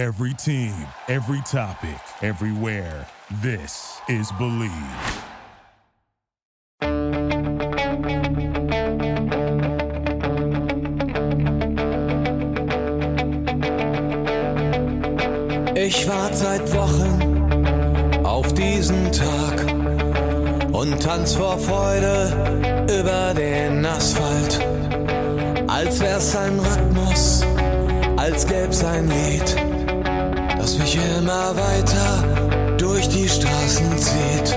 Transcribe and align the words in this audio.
Every 0.00 0.32
team, 0.32 0.72
every 1.08 1.42
topic, 1.42 2.00
everywhere. 2.22 3.06
This 3.42 4.00
is 4.08 4.32
Bleav. 4.38 4.70
Ich 15.76 16.08
warte 16.08 16.34
seit 16.34 16.72
Wochen 16.72 18.24
auf 18.24 18.54
diesen 18.54 19.12
Tag 19.12 19.66
und 20.72 21.02
tanz 21.02 21.34
vor 21.34 21.58
Freude 21.58 22.86
über 22.90 23.34
den 23.34 23.84
Asphalt. 23.84 24.64
Als 25.68 26.00
wär's 26.00 26.34
ein 26.36 26.58
Rhythmus, 26.58 27.44
als 28.16 28.46
gäb's 28.46 28.82
ein 28.82 29.06
Lied, 29.06 29.79
mich 30.80 30.96
immer 30.96 31.54
weiter 31.56 32.76
durch 32.78 33.06
die 33.08 33.28
Straßen 33.28 33.98
zieht. 33.98 34.56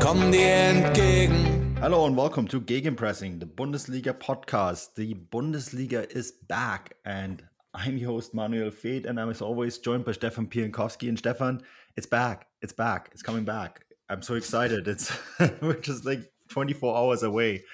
Komm 0.00 0.30
dir 0.30 0.46
entgegen. 0.46 1.76
Hello 1.80 2.06
and 2.06 2.16
welcome 2.16 2.46
to 2.46 2.60
Gegenpressing, 2.60 3.40
the 3.40 3.46
Bundesliga 3.46 4.12
podcast. 4.12 4.94
The 4.94 5.14
Bundesliga 5.14 6.08
is 6.14 6.32
back, 6.46 6.94
and 7.04 7.42
I'm 7.74 7.96
your 7.96 8.12
host 8.12 8.34
Manuel 8.34 8.70
Fed, 8.70 9.06
and 9.06 9.18
I'm 9.18 9.28
as 9.28 9.42
always 9.42 9.78
joined 9.78 10.04
by 10.04 10.12
Stefan 10.12 10.46
Piankowski. 10.46 11.08
And 11.08 11.18
Stefan, 11.18 11.60
it's 11.96 12.06
back, 12.06 12.46
it's 12.62 12.72
back, 12.72 13.08
it's 13.12 13.22
coming 13.22 13.44
back. 13.44 13.84
I'm 14.08 14.22
so 14.22 14.34
excited. 14.34 14.86
It's 14.86 15.10
we're 15.60 15.80
just 15.80 16.04
like 16.04 16.30
24 16.50 16.96
hours 16.96 17.24
away, 17.24 17.64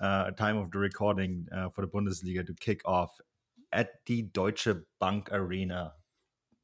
uh, 0.00 0.30
time 0.30 0.58
of 0.58 0.70
the 0.70 0.78
recording 0.78 1.48
uh, 1.52 1.70
for 1.70 1.80
the 1.80 1.88
Bundesliga 1.88 2.46
to 2.46 2.54
kick 2.54 2.82
off 2.84 3.10
at 3.72 4.04
the 4.06 4.22
Deutsche 4.22 4.68
Bank 5.00 5.28
Arena, 5.32 5.92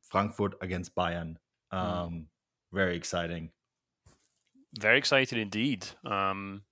Frankfurt 0.08 0.54
against 0.60 0.94
Bayern. 0.94 1.36
Um, 1.70 1.80
mm. 1.80 2.24
Very 2.72 2.96
exciting. 2.96 3.50
Very 4.78 4.98
excited 4.98 5.38
indeed. 5.38 5.86
Um, 6.04 6.62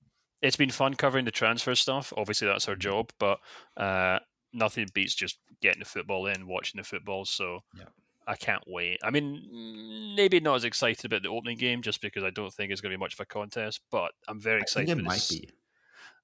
it's 0.42 0.56
been 0.56 0.70
fun 0.70 0.94
covering 0.94 1.24
the 1.24 1.30
transfer 1.30 1.74
stuff. 1.74 2.12
Obviously, 2.16 2.46
that's 2.46 2.68
our 2.68 2.76
job, 2.76 3.10
but 3.18 3.38
uh, 3.76 4.18
nothing 4.52 4.86
beats 4.92 5.14
just 5.14 5.38
getting 5.62 5.80
the 5.80 5.86
football 5.86 6.26
in, 6.26 6.46
watching 6.46 6.78
the 6.78 6.84
football. 6.84 7.24
So 7.24 7.60
yeah. 7.78 7.84
I 8.26 8.36
can't 8.36 8.62
wait. 8.66 8.98
I 9.02 9.10
mean, 9.10 10.14
maybe 10.16 10.40
not 10.40 10.56
as 10.56 10.64
excited 10.64 11.04
about 11.06 11.22
the 11.22 11.30
opening 11.30 11.56
game 11.56 11.82
just 11.82 12.02
because 12.02 12.24
I 12.24 12.30
don't 12.30 12.52
think 12.52 12.70
it's 12.70 12.80
going 12.80 12.92
to 12.92 12.98
be 12.98 13.00
much 13.00 13.14
of 13.14 13.20
a 13.20 13.24
contest, 13.24 13.80
but 13.90 14.12
I'm 14.28 14.40
very 14.40 14.60
excited. 14.60 14.98
it 14.98 15.02
might 15.02 15.26
be. 15.30 15.48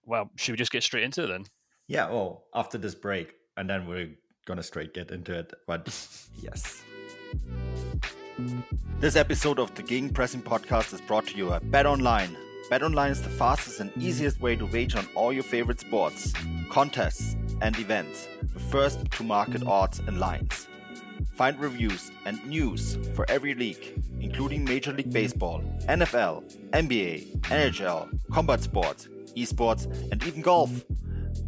Well, 0.05 0.30
should 0.36 0.52
we 0.52 0.58
just 0.58 0.72
get 0.72 0.83
straight 0.83 1.05
into 1.05 1.24
it 1.24 1.28
then? 1.28 1.47
Yeah. 1.89 2.11
Well, 2.11 2.45
after 2.55 2.78
this 2.78 2.95
break, 2.95 3.34
and 3.56 3.69
then 3.69 3.86
we're 3.86 4.11
gonna 4.47 4.62
straight 4.62 4.95
get 4.95 5.11
into 5.11 5.39
it. 5.39 5.52
But 5.67 5.86
yes. 6.42 6.83
This 8.98 9.17
episode 9.17 9.59
of 9.59 9.75
the 9.75 9.83
Gegenpressing 9.83 10.42
podcast 10.42 10.92
is 10.92 11.00
brought 11.00 11.27
to 11.28 11.36
you 11.36 11.48
by 11.48 11.59
Bet 11.59 11.86
Online. 11.86 12.36
Bet 12.69 12.83
Online 12.83 13.11
is 13.11 13.23
the 13.23 13.28
fastest 13.28 13.81
and 13.81 13.91
easiest 13.97 14.41
way 14.41 14.56
to 14.56 14.67
wager 14.67 14.98
on 14.98 15.06
all 15.14 15.33
your 15.33 15.42
favorite 15.42 15.81
sports, 15.81 16.33
contests 16.70 17.36
and 17.61 17.78
events 17.78 18.28
the 18.55 18.61
first 18.61 19.11
to 19.11 19.23
market 19.23 19.62
odds 19.67 20.01
and 20.01 20.19
lines. 20.19 20.69
Find 21.34 21.58
reviews 21.58 22.11
and 22.27 22.45
news 22.47 22.98
for 23.14 23.25
every 23.31 23.55
league, 23.55 24.03
including 24.20 24.64
Major 24.64 24.92
League 24.92 25.12
Baseball, 25.12 25.62
NFL, 25.89 26.70
NBA, 26.73 27.41
NHL, 27.41 28.20
combat 28.31 28.62
sports, 28.62 29.08
esports, 29.36 29.86
and 30.12 30.23
even 30.27 30.42
golf. 30.42 30.70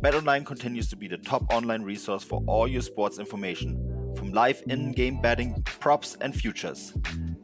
BetOnline 0.01 0.47
continues 0.47 0.89
to 0.89 0.97
be 0.97 1.09
the 1.09 1.19
top 1.19 1.45
online 1.53 1.83
resource 1.83 2.25
for 2.25 2.43
all 2.47 2.67
your 2.67 2.83
sports 2.83 3.19
information, 3.19 3.92
from 4.17 4.33
live 4.33 4.63
in-game 4.67 5.21
betting, 5.21 5.63
props, 5.65 6.17
and 6.21 6.35
futures. 6.35 6.95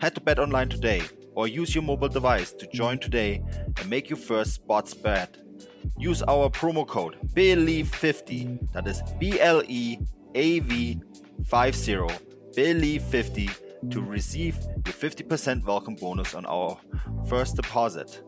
Head 0.01 0.15
to 0.15 0.21
BetOnline 0.21 0.71
today 0.71 1.03
or 1.35 1.49
use 1.49 1.75
your 1.75 1.85
mobile 1.85 2.09
device 2.09 2.53
to 2.53 2.67
join 2.69 2.99
today 2.99 3.43
and 3.79 3.89
make 3.89 4.11
your 4.11 4.17
first 4.17 4.55
sports 4.55 4.95
bet 4.95 5.37
use 5.97 6.23
our 6.23 6.49
promo 6.51 6.87
code 6.87 7.17
BLEAV50. 7.35 8.73
That 8.73 8.87
is 8.87 9.03
B 9.19 9.41
L 9.41 9.63
E 9.67 9.99
A 10.35 10.61
V 10.61 11.01
50 11.45 12.09
BLEAV50 12.57 13.91
to 13.91 14.01
receive 14.01 14.57
your 14.85 14.95
50% 14.95 15.65
welcome 15.65 15.95
bonus 15.95 16.35
on 16.35 16.45
our 16.47 16.77
first 17.29 17.57
deposit. 17.57 18.23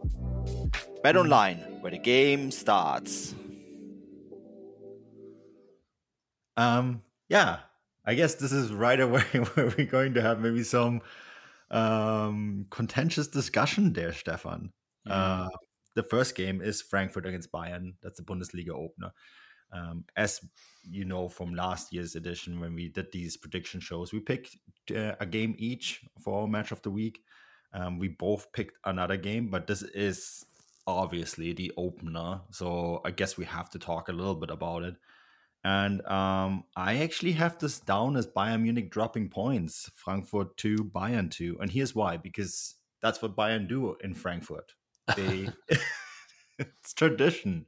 Bet 1.03 1.17
online 1.17 1.59
where 1.81 1.91
the 1.91 1.99
game 1.99 2.51
starts. 2.51 3.35
Um, 6.57 7.03
yeah, 7.29 7.61
I 8.11 8.15
guess 8.15 8.35
this 8.35 8.51
is 8.51 8.73
right 8.73 8.99
away 8.99 9.23
where 9.55 9.73
we're 9.79 9.87
going 9.87 10.15
to 10.15 10.23
have 10.23 10.41
maybe 10.41 10.65
some 10.65 11.01
um 11.71 12.67
contentious 12.69 13.29
discussion 13.29 13.93
there, 13.93 14.13
Stefan. 14.13 14.73
Uh, 15.09 15.49
the 15.95 16.03
first 16.03 16.35
game 16.35 16.61
is 16.61 16.83
Frankfurt 16.83 17.25
against 17.25 17.53
Bayern. 17.53 17.95
That's 18.03 18.19
the 18.19 18.25
Bundesliga 18.25 18.71
opener. 18.71 19.13
Um, 19.73 20.05
as 20.17 20.41
you 20.83 21.05
know 21.05 21.29
from 21.29 21.55
last 21.55 21.93
year's 21.93 22.17
edition, 22.17 22.59
when 22.59 22.75
we 22.75 22.89
did 22.89 23.13
these 23.13 23.37
prediction 23.37 23.79
shows, 23.79 24.13
we 24.13 24.19
picked 24.19 24.57
uh, 24.91 25.15
a 25.21 25.27
game 25.27 25.55
each 25.57 26.01
for 26.21 26.41
our 26.41 26.49
match 26.49 26.73
of 26.73 26.83
the 26.83 26.91
week. 26.91 27.21
Um, 27.73 28.01
we 28.01 28.09
both 28.09 28.53
picked 28.53 28.77
another 28.85 29.17
game, 29.17 29.51
but 29.51 29.69
this 29.69 29.83
is 29.83 30.45
obviously 30.85 31.53
the 31.53 31.71
opener. 31.77 32.41
So 32.51 33.03
I 33.05 33.13
guess 33.13 33.37
we 33.37 33.45
have 33.45 33.71
to 33.71 33.79
talk 33.79 34.09
a 34.09 34.13
little 34.13 34.35
bit 34.35 34.51
about 34.51 34.83
it. 34.83 34.97
And 35.63 36.05
um, 36.07 36.65
I 36.75 36.99
actually 36.99 37.33
have 37.33 37.59
this 37.59 37.81
down 37.81 38.17
as 38.17 38.27
Bayern 38.27 38.63
Munich 38.63 38.91
dropping 38.91 39.29
points, 39.29 39.91
Frankfurt 39.95 40.57
2, 40.57 40.77
Bayern 40.77 41.31
2. 41.31 41.59
And 41.61 41.71
here's 41.71 41.95
why 41.95 42.17
because 42.17 42.77
that's 43.03 43.21
what 43.21 43.37
Bayern 43.37 43.69
do 43.69 43.97
in 44.03 44.15
Frankfurt. 44.15 44.73
They 45.17 45.49
it's 46.59 46.95
tradition. 46.95 47.67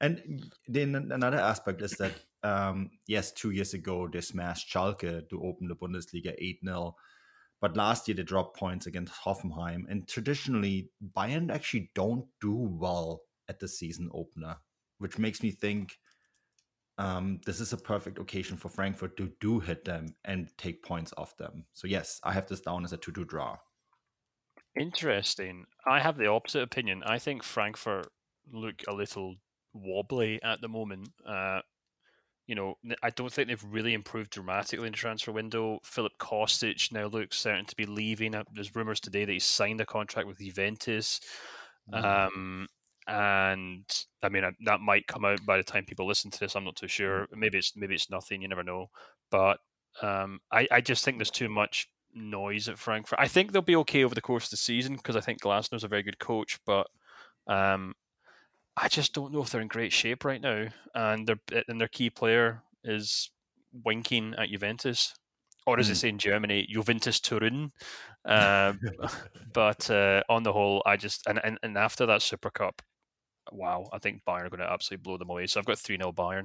And 0.00 0.50
then 0.66 0.94
another 0.94 1.38
aspect 1.38 1.82
is 1.82 1.92
that 1.92 2.12
um, 2.42 2.90
yes, 3.06 3.32
two 3.32 3.50
years 3.50 3.74
ago 3.74 4.08
they 4.08 4.22
smashed 4.22 4.72
Schalke 4.72 5.28
to 5.28 5.42
open 5.42 5.68
the 5.68 5.76
Bundesliga 5.76 6.34
8 6.38 6.60
0. 6.64 6.96
But 7.60 7.76
last 7.76 8.08
year 8.08 8.14
they 8.14 8.22
dropped 8.22 8.56
points 8.56 8.86
against 8.86 9.12
Hoffenheim. 9.12 9.82
And 9.88 10.08
traditionally, 10.08 10.90
Bayern 11.16 11.52
actually 11.52 11.90
don't 11.94 12.26
do 12.40 12.54
well 12.54 13.20
at 13.48 13.60
the 13.60 13.68
season 13.68 14.08
opener, 14.14 14.56
which 14.98 15.18
makes 15.18 15.42
me 15.42 15.50
think 15.50 15.98
um, 17.00 17.40
this 17.46 17.60
is 17.60 17.72
a 17.72 17.78
perfect 17.78 18.18
occasion 18.18 18.58
for 18.58 18.68
Frankfurt 18.68 19.16
to 19.16 19.32
do 19.40 19.58
hit 19.58 19.86
them 19.86 20.14
and 20.26 20.50
take 20.58 20.82
points 20.82 21.14
off 21.16 21.34
them. 21.38 21.64
So 21.72 21.86
yes, 21.86 22.20
I 22.22 22.32
have 22.34 22.46
this 22.46 22.60
down 22.60 22.84
as 22.84 22.92
a 22.92 22.98
2-2 22.98 23.26
draw. 23.26 23.56
Interesting. 24.78 25.64
I 25.86 26.00
have 26.00 26.18
the 26.18 26.26
opposite 26.26 26.60
opinion. 26.60 27.02
I 27.06 27.18
think 27.18 27.42
Frankfurt 27.42 28.08
look 28.52 28.82
a 28.86 28.92
little 28.92 29.36
wobbly 29.72 30.42
at 30.42 30.60
the 30.60 30.68
moment. 30.68 31.08
Uh, 31.26 31.60
you 32.46 32.54
know, 32.54 32.74
I 33.02 33.08
don't 33.08 33.32
think 33.32 33.48
they've 33.48 33.64
really 33.64 33.94
improved 33.94 34.30
dramatically 34.30 34.86
in 34.86 34.92
the 34.92 34.98
transfer 34.98 35.32
window. 35.32 35.78
Filip 35.82 36.12
Kostic 36.20 36.92
now 36.92 37.06
looks 37.06 37.38
certain 37.38 37.64
to 37.64 37.76
be 37.76 37.86
leaving. 37.86 38.34
Uh, 38.34 38.44
there's 38.52 38.76
rumors 38.76 39.00
today 39.00 39.24
that 39.24 39.32
he's 39.32 39.44
signed 39.44 39.80
a 39.80 39.86
contract 39.86 40.28
with 40.28 40.38
Juventus. 40.38 41.20
Mm. 41.90 42.04
Um, 42.04 42.68
and 43.10 43.84
I 44.22 44.28
mean 44.28 44.44
uh, 44.44 44.52
that 44.64 44.80
might 44.80 45.08
come 45.08 45.24
out 45.24 45.44
by 45.44 45.56
the 45.56 45.64
time 45.64 45.84
people 45.84 46.06
listen 46.06 46.30
to 46.30 46.40
this. 46.40 46.54
I'm 46.54 46.64
not 46.64 46.76
too 46.76 46.88
sure. 46.88 47.26
Maybe 47.34 47.58
it's 47.58 47.76
maybe 47.76 47.94
it's 47.94 48.10
nothing. 48.10 48.40
You 48.40 48.48
never 48.48 48.62
know. 48.62 48.90
But 49.30 49.58
um, 50.00 50.40
I 50.52 50.68
I 50.70 50.80
just 50.80 51.04
think 51.04 51.18
there's 51.18 51.30
too 51.30 51.48
much 51.48 51.88
noise 52.14 52.68
at 52.68 52.78
Frankfurt. 52.78 53.18
I 53.18 53.28
think 53.28 53.52
they'll 53.52 53.62
be 53.62 53.76
okay 53.76 54.04
over 54.04 54.14
the 54.14 54.20
course 54.20 54.44
of 54.44 54.50
the 54.50 54.56
season 54.56 54.96
because 54.96 55.16
I 55.16 55.20
think 55.20 55.42
Glasner's 55.42 55.84
a 55.84 55.88
very 55.88 56.02
good 56.02 56.18
coach, 56.20 56.58
but 56.64 56.86
um, 57.48 57.94
I 58.76 58.88
just 58.88 59.12
don't 59.12 59.32
know 59.32 59.42
if 59.42 59.50
they're 59.50 59.60
in 59.60 59.68
great 59.68 59.92
shape 59.92 60.24
right 60.24 60.40
now, 60.40 60.66
and 60.94 61.26
their 61.26 61.40
and 61.68 61.80
their 61.80 61.88
key 61.88 62.10
player 62.10 62.62
is 62.84 63.30
winking 63.72 64.34
at 64.38 64.50
Juventus, 64.50 65.14
or 65.66 65.80
as 65.80 65.86
mm. 65.86 65.88
they 65.88 65.94
say 65.94 66.08
in 66.10 66.18
Germany, 66.18 66.66
Juventus 66.70 67.20
Turin. 67.20 67.72
Uh, 68.22 68.74
but 69.54 69.88
uh, 69.90 70.22
on 70.28 70.42
the 70.42 70.52
whole, 70.52 70.82
I 70.84 70.98
just 70.98 71.26
and, 71.26 71.40
and 71.42 71.58
and 71.62 71.78
after 71.78 72.04
that 72.04 72.20
Super 72.20 72.50
Cup, 72.50 72.82
wow, 73.52 73.88
I 73.92 73.98
think 73.98 74.22
Bayern 74.26 74.46
are 74.46 74.50
going 74.50 74.60
to 74.60 74.70
absolutely 74.70 75.02
blow 75.02 75.16
them 75.16 75.30
away. 75.30 75.46
So 75.46 75.60
I've 75.60 75.66
got 75.66 75.78
three 75.78 75.96
0 75.96 76.12
Bayern. 76.12 76.44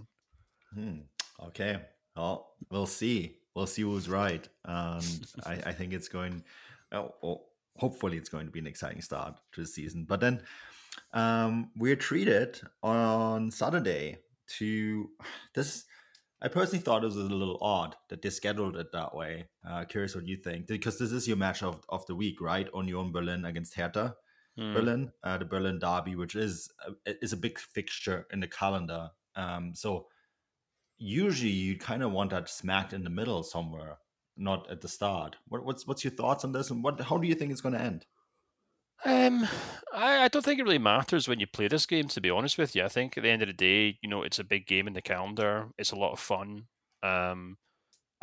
Hmm. 0.74 1.00
Okay, 1.48 1.80
well, 2.16 2.52
we'll 2.69 2.86
see 2.86 3.38
we'll 3.56 3.68
see 3.68 3.81
who's 3.81 4.10
right. 4.10 4.48
And 4.66 5.28
I, 5.46 5.54
I, 5.68 5.72
think 5.72 5.94
it's 5.94 6.07
going, 6.07 6.44
oh, 6.92 7.46
hopefully, 7.78 8.18
it's 8.18 8.30
going 8.30 8.46
to 8.46 8.52
be 8.52 8.60
an 8.60 8.68
exciting 8.68 9.02
start 9.02 9.40
to 9.54 9.62
the 9.62 9.68
season. 9.68 10.06
But 10.07 10.19
then 10.19 10.42
um, 11.13 11.72
we're 11.78 11.96
treated 11.96 12.60
on 12.84 13.50
Saturday 13.50 14.19
to 14.58 15.10
this. 15.56 15.86
I 16.42 16.50
personally 16.50 16.84
thought 16.84 17.04
it 17.04 17.08
was 17.08 17.16
a 17.16 17.22
little 17.22 17.58
odd 17.62 17.96
that 18.10 18.22
they 18.22 18.30
scheduled 18.30 18.75
it 18.75 18.92
that 18.92 19.16
way. 19.16 19.46
Uh, 19.68 19.86
curious 19.86 20.13
what 20.13 20.28
you 20.28 20.38
think, 20.38 20.68
because 20.68 21.00
this 21.00 21.12
is 21.12 21.28
your 21.28 21.38
match 21.38 21.63
of, 21.63 21.84
of 21.90 22.06
the 22.06 22.13
week, 22.13 22.42
right? 22.42 22.68
Union 22.75 23.12
Berlin 23.12 23.46
against 23.46 23.74
Hertha. 23.74 24.16
Mm. 24.60 24.74
Berlin, 24.74 25.12
uh, 25.24 25.38
the 25.38 25.46
Berlin 25.46 25.80
Derby, 25.80 26.16
which 26.16 26.36
is 26.36 26.69
is 27.06 27.34
a 27.34 27.38
big 27.38 27.60
fixture 27.60 28.25
in 28.31 28.40
the 28.40 28.48
calendar. 28.48 29.10
Um, 29.36 29.74
so 29.75 30.07
usually 30.98 31.52
you 31.52 31.78
kind 31.78 32.04
of 32.04 32.12
want 32.12 32.30
that 32.31 32.50
smacked 32.50 32.94
in 32.94 33.04
the 33.04 33.10
middle 33.10 33.44
somewhere. 33.44 33.98
not 34.38 34.69
at 34.69 34.81
the 34.81 34.88
start. 34.88 35.38
What, 35.48 35.66
what's 35.66 35.88
what's 35.88 36.04
your 36.04 36.12
thoughts 36.12 36.44
on 36.44 36.52
this, 36.52 36.69
and 36.69 36.84
what 36.84 37.00
how 37.02 37.18
do 37.18 37.28
you 37.28 37.36
think 37.36 37.52
it's 37.52 37.62
going 37.62 37.75
to 37.75 37.81
end? 37.81 38.06
Um, 39.04 39.48
I, 39.94 40.24
I 40.24 40.28
don't 40.30 40.44
think 40.44 40.60
it 40.60 40.63
really 40.63 40.78
matters 40.80 41.28
when 41.28 41.40
you 41.40 41.48
play 41.48 41.68
this 41.68 41.86
game. 41.86 42.08
To 42.10 42.22
be 42.22 42.30
honest 42.30 42.58
with 42.58 42.75
you, 42.75 42.84
I 42.84 42.88
think 42.90 43.18
at 43.18 43.24
the 43.24 43.30
end 43.30 43.42
of 43.42 43.48
the 43.48 43.54
day, 43.54 43.98
you 44.01 44.10
know, 44.10 44.24
it's 44.24 44.40
a 44.40 44.44
big 44.44 44.68
game 44.68 44.88
in 44.88 44.94
the 44.94 45.01
calendar. 45.01 45.68
It's 45.78 45.92
a 45.92 45.96
lot 45.96 46.13
of 46.13 46.19
fun. 46.19 46.68
Um, 47.04 47.58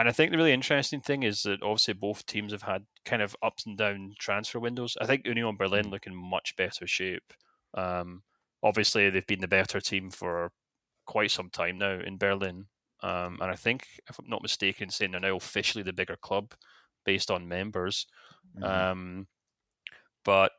and 0.03 0.09
I 0.09 0.13
think 0.13 0.33
the 0.33 0.37
really 0.37 0.53
interesting 0.53 1.01
thing 1.01 1.23
is 1.23 1.45
that 1.45 1.63
obviously 1.63 1.95
both 1.95 2.27
teams 2.27 2.51
have 2.51 2.63
had 2.63 2.87
kind 3.05 3.23
of 3.23 3.37
ups 3.41 3.67
and 3.67 3.79
down 3.79 4.15
transfer 4.19 4.59
windows. 4.59 4.97
I 5.01 5.07
think 5.07 5.25
Union 5.25 5.55
Berlin 5.57 5.91
look 5.91 6.09
in 6.09 6.17
much 6.17 6.57
better 6.57 6.89
shape. 6.89 7.33
Um, 7.75 8.25
obviously, 8.65 9.11
they've 9.11 9.25
been 9.25 9.41
the 9.41 9.47
better 9.47 9.81
team 9.81 10.11
for 10.11 10.51
quite 11.07 11.31
some 11.31 11.51
time 11.51 11.79
now 11.79 12.01
in 12.01 12.19
Berlin. 12.19 12.67
Um, 13.05 13.39
and 13.41 13.49
I 13.49 13.55
think, 13.55 13.87
if 14.11 14.19
I'm 14.19 14.29
not 14.29 14.43
mistaken, 14.43 14.91
saying 14.91 15.13
they're 15.13 15.21
now 15.21 15.37
officially 15.37 15.85
the 15.85 15.93
bigger 15.93 16.17
club 16.21 16.53
based 17.05 17.31
on 17.31 17.47
members. 17.47 18.09
Mm-hmm. 18.59 18.65
Um, 18.65 19.27
but 20.25 20.51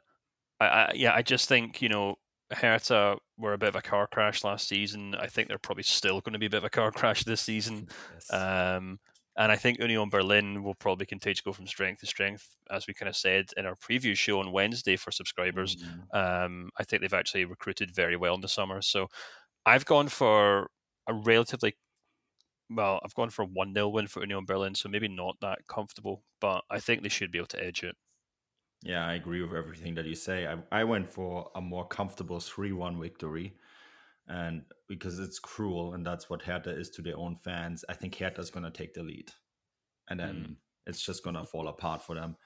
I, 0.62 0.66
I, 0.66 0.92
yeah, 0.96 1.14
I 1.14 1.22
just 1.22 1.50
think 1.50 1.82
you 1.82 1.90
know 1.90 2.16
Hertha 2.50 3.18
were 3.38 3.52
a 3.52 3.58
bit 3.58 3.68
of 3.68 3.76
a 3.76 3.82
car 3.82 4.08
crash 4.08 4.46
last 4.46 4.70
season. 4.70 5.16
I 5.16 5.28
think 5.28 5.50
they're 5.50 5.58
probably 5.58 5.84
still 5.84 6.22
going 6.22 6.32
to 6.32 6.40
be 6.40 6.46
a 6.46 6.50
bit 6.50 6.60
of 6.60 6.64
a 6.64 6.70
car 6.70 6.92
crash 6.96 7.26
this 7.26 7.42
season. 7.42 7.90
Yes. 8.14 8.32
Um, 8.32 9.00
and 9.36 9.52
I 9.52 9.56
think 9.56 9.80
Union 9.80 10.10
Berlin 10.10 10.64
will 10.64 10.76
probably 10.76 11.06
continue 11.06 11.36
to 11.36 11.44
go 11.44 11.54
from 11.54 11.68
strength 11.68 12.02
to 12.02 12.08
strength, 12.08 12.56
as 12.70 12.88
we 12.88 12.94
kind 12.94 13.10
of 13.10 13.16
said 13.16 13.46
in 13.58 13.66
our 13.66 13.76
preview 13.76 14.16
show 14.16 14.40
on 14.40 14.52
Wednesday 14.52 14.96
for 14.96 15.12
subscribers. 15.12 15.76
Mm-hmm. 15.76 16.18
Um, 16.18 16.70
I 16.80 16.84
think 16.84 17.02
they've 17.02 17.14
actually 17.14 17.46
recruited 17.46 17.96
very 17.96 18.16
well 18.16 18.36
in 18.36 18.42
the 18.42 18.48
summer. 18.48 18.82
So 18.82 19.08
I've 19.66 19.86
gone 19.86 20.08
for 20.08 20.70
a 21.08 21.14
relatively 21.14 21.76
well, 22.70 23.00
I've 23.04 23.14
gone 23.14 23.30
for 23.30 23.44
a 23.44 23.46
1 23.46 23.74
0 23.74 23.90
win 23.90 24.08
for 24.08 24.22
Union 24.22 24.46
Berlin, 24.46 24.76
so 24.76 24.90
maybe 24.90 25.08
not 25.08 25.38
that 25.42 25.60
comfortable, 25.68 26.24
but 26.40 26.64
I 26.70 26.80
think 26.80 27.04
they 27.04 27.10
should 27.10 27.32
be 27.32 27.38
able 27.38 27.48
to 27.48 27.64
edge 27.64 27.84
it. 27.84 27.96
Yeah, 28.84 29.06
I 29.06 29.14
agree 29.14 29.42
with 29.42 29.54
everything 29.54 29.96
that 29.96 30.06
you 30.06 30.16
say. 30.16 30.48
I, 30.48 30.58
I 30.72 30.84
went 30.84 31.08
for 31.08 31.50
a 31.56 31.62
more 31.62 31.88
comfortable 31.88 32.40
3 32.40 32.72
1 32.74 33.00
victory. 33.00 33.54
And 34.28 34.64
because 34.88 35.20
it's 35.20 35.40
cruel, 35.40 35.94
and 35.94 36.06
that's 36.06 36.30
what 36.30 36.42
Hertha 36.42 36.70
is 36.70 36.90
to 36.92 37.02
their 37.02 37.18
own 37.18 37.38
fans, 37.44 37.84
I 37.90 37.94
think 37.94 38.18
Hertha 38.18 38.42
is 38.42 38.52
going 38.52 38.64
to 38.64 38.72
take 38.72 38.94
the 38.94 39.04
lead. 39.04 39.32
And 40.10 40.20
then 40.20 40.36
mm. 40.36 40.56
it's 40.86 41.06
just 41.06 41.24
going 41.24 41.36
to 41.36 41.44
fall 41.44 41.68
apart 41.68 42.02
for 42.02 42.16
them. 42.16 42.38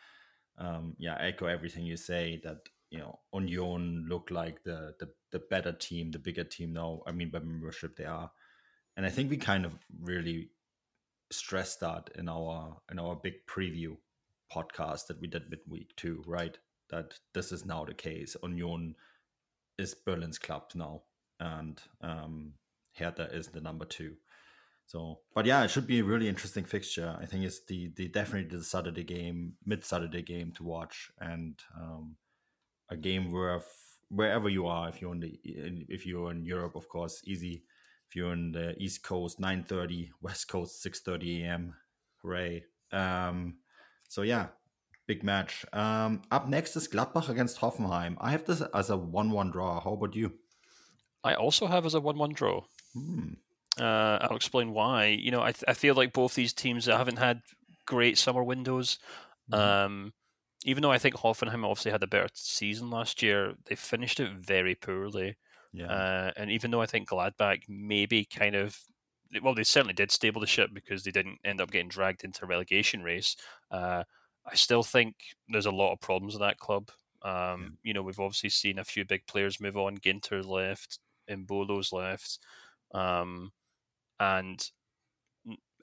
Um, 0.57 0.95
yeah, 0.97 1.15
I 1.19 1.27
echo 1.27 1.45
everything 1.45 1.85
you 1.85 1.97
say 1.97 2.41
that, 2.43 2.57
you 2.89 2.99
know, 2.99 3.19
Union 3.33 4.07
look 4.09 4.31
like 4.31 4.63
the, 4.63 4.95
the, 4.99 5.09
the 5.31 5.39
better 5.39 5.71
team, 5.71 6.11
the 6.11 6.19
bigger 6.19 6.43
team 6.43 6.73
now. 6.73 7.01
I 7.05 7.11
mean, 7.11 7.29
by 7.29 7.39
membership, 7.39 7.95
they 7.95 8.05
are 8.05 8.31
and 8.97 9.05
I 9.05 9.09
think 9.09 9.29
we 9.29 9.37
kind 9.37 9.63
of 9.63 9.77
really 10.01 10.49
stressed 11.31 11.79
that 11.81 12.09
in 12.15 12.27
our 12.27 12.77
in 12.91 12.97
our 12.97 13.15
big 13.15 13.45
preview 13.47 13.95
podcast 14.53 15.05
that 15.07 15.21
we 15.21 15.27
did 15.27 15.49
midweek 15.49 15.95
too, 15.95 16.23
right? 16.25 16.57
That 16.89 17.13
this 17.33 17.51
is 17.51 17.63
now 17.63 17.85
the 17.85 17.93
case. 17.93 18.35
Union 18.43 18.95
is 19.77 19.93
Berlin's 19.93 20.39
club 20.39 20.63
now, 20.73 21.03
and 21.39 21.81
um, 22.01 22.53
Hertha 22.97 23.29
is 23.31 23.47
the 23.47 23.61
number 23.61 23.85
two. 23.85 24.15
So, 24.85 25.19
but 25.35 25.45
yeah, 25.45 25.63
it 25.63 25.69
should 25.69 25.85
be 25.85 25.99
a 25.99 26.03
really 26.03 26.29
interesting 26.29 26.63
fixture. 26.63 27.17
I 27.19 27.25
think 27.25 27.43
it's 27.43 27.65
the 27.65 27.91
the 27.95 28.07
definitely 28.07 28.57
the 28.57 28.63
Saturday 28.63 29.03
game, 29.03 29.53
mid 29.65 29.83
Saturday 29.83 30.21
game 30.21 30.51
to 30.53 30.63
watch, 30.63 31.11
and 31.19 31.59
um, 31.75 32.15
a 32.89 32.95
game 32.95 33.31
where 33.31 33.61
wherever 34.09 34.47
you 34.47 34.67
are, 34.67 34.87
if 34.87 35.01
you're 35.01 35.13
in 35.13 35.19
the 35.19 35.39
if 35.43 36.05
you're 36.05 36.31
in 36.31 36.45
Europe, 36.45 36.75
of 36.75 36.87
course, 36.87 37.21
easy 37.25 37.63
if 38.07 38.15
you're 38.15 38.33
in 38.33 38.51
the 38.51 38.75
East 38.81 39.03
Coast, 39.03 39.39
9:30, 39.39 40.09
West 40.21 40.47
Coast, 40.47 40.83
6:30 40.85 41.43
a.m. 41.43 41.75
Hooray! 42.21 42.63
Um, 42.91 43.57
so 44.07 44.21
yeah, 44.21 44.47
big 45.07 45.23
match. 45.23 45.65
Um, 45.73 46.21
up 46.31 46.47
next 46.47 46.75
is 46.75 46.87
Gladbach 46.87 47.29
against 47.29 47.59
Hoffenheim. 47.59 48.15
I 48.19 48.31
have 48.31 48.45
this 48.45 48.61
as 48.73 48.89
a 48.89 48.97
one-one 48.97 49.51
draw. 49.51 49.81
How 49.81 49.93
about 49.93 50.15
you? 50.15 50.33
I 51.27 51.35
also 51.35 51.67
have 51.67 51.85
as 51.85 51.93
a 51.93 52.01
one-one 52.01 52.33
draw. 52.33 52.63
Hmm. 52.93 53.33
Uh, 53.79 54.17
I'll 54.21 54.35
explain 54.35 54.71
why. 54.71 55.05
You 55.07 55.31
know, 55.31 55.41
I, 55.41 55.51
th- 55.51 55.65
I 55.67 55.73
feel 55.73 55.93
like 55.93 56.13
both 56.13 56.33
these 56.35 56.53
teams 56.53 56.85
haven't 56.85 57.19
had 57.19 57.41
great 57.85 58.17
summer 58.17 58.43
windows. 58.43 58.97
Mm-hmm. 59.51 59.61
Um, 59.61 60.13
even 60.65 60.81
though 60.81 60.91
I 60.91 60.97
think 60.97 61.15
Hoffenheim 61.15 61.63
obviously 61.63 61.91
had 61.91 62.03
a 62.03 62.07
better 62.07 62.29
season 62.33 62.89
last 62.89 63.21
year, 63.21 63.53
they 63.67 63.75
finished 63.75 64.19
it 64.19 64.31
very 64.31 64.73
poorly. 64.73 65.37
Yeah. 65.73 65.87
Uh, 65.87 66.31
and 66.35 66.49
even 66.49 66.71
though 66.71 66.81
I 66.81 66.87
think 66.87 67.09
Gladbach 67.09 67.63
maybe 67.67 68.25
kind 68.25 68.55
of 68.55 68.79
well, 69.41 69.53
they 69.53 69.63
certainly 69.63 69.93
did 69.93 70.11
stable 70.11 70.41
the 70.41 70.47
ship 70.47 70.69
because 70.73 71.03
they 71.03 71.11
didn't 71.11 71.39
end 71.43 71.61
up 71.61 71.71
getting 71.71 71.89
dragged 71.89 72.23
into 72.23 72.45
a 72.45 72.47
relegation 72.47 73.03
race. 73.03 73.35
Uh, 73.69 74.03
I 74.49 74.55
still 74.55 74.83
think 74.83 75.15
there's 75.49 75.65
a 75.65 75.71
lot 75.71 75.91
of 75.91 75.99
problems 75.99 76.35
in 76.35 76.41
that 76.41 76.59
club. 76.59 76.89
Um, 77.23 77.31
yeah. 77.33 77.67
You 77.83 77.93
know, 77.93 78.03
we've 78.03 78.19
obviously 78.19 78.49
seen 78.49 78.79
a 78.79 78.85
few 78.85 79.03
big 79.05 79.27
players 79.27 79.59
move 79.59 79.77
on. 79.77 79.97
Ginter 79.97 80.45
left, 80.45 80.99
Embolo's 81.27 81.91
left, 81.91 82.39
um, 82.93 83.51
and 84.19 84.69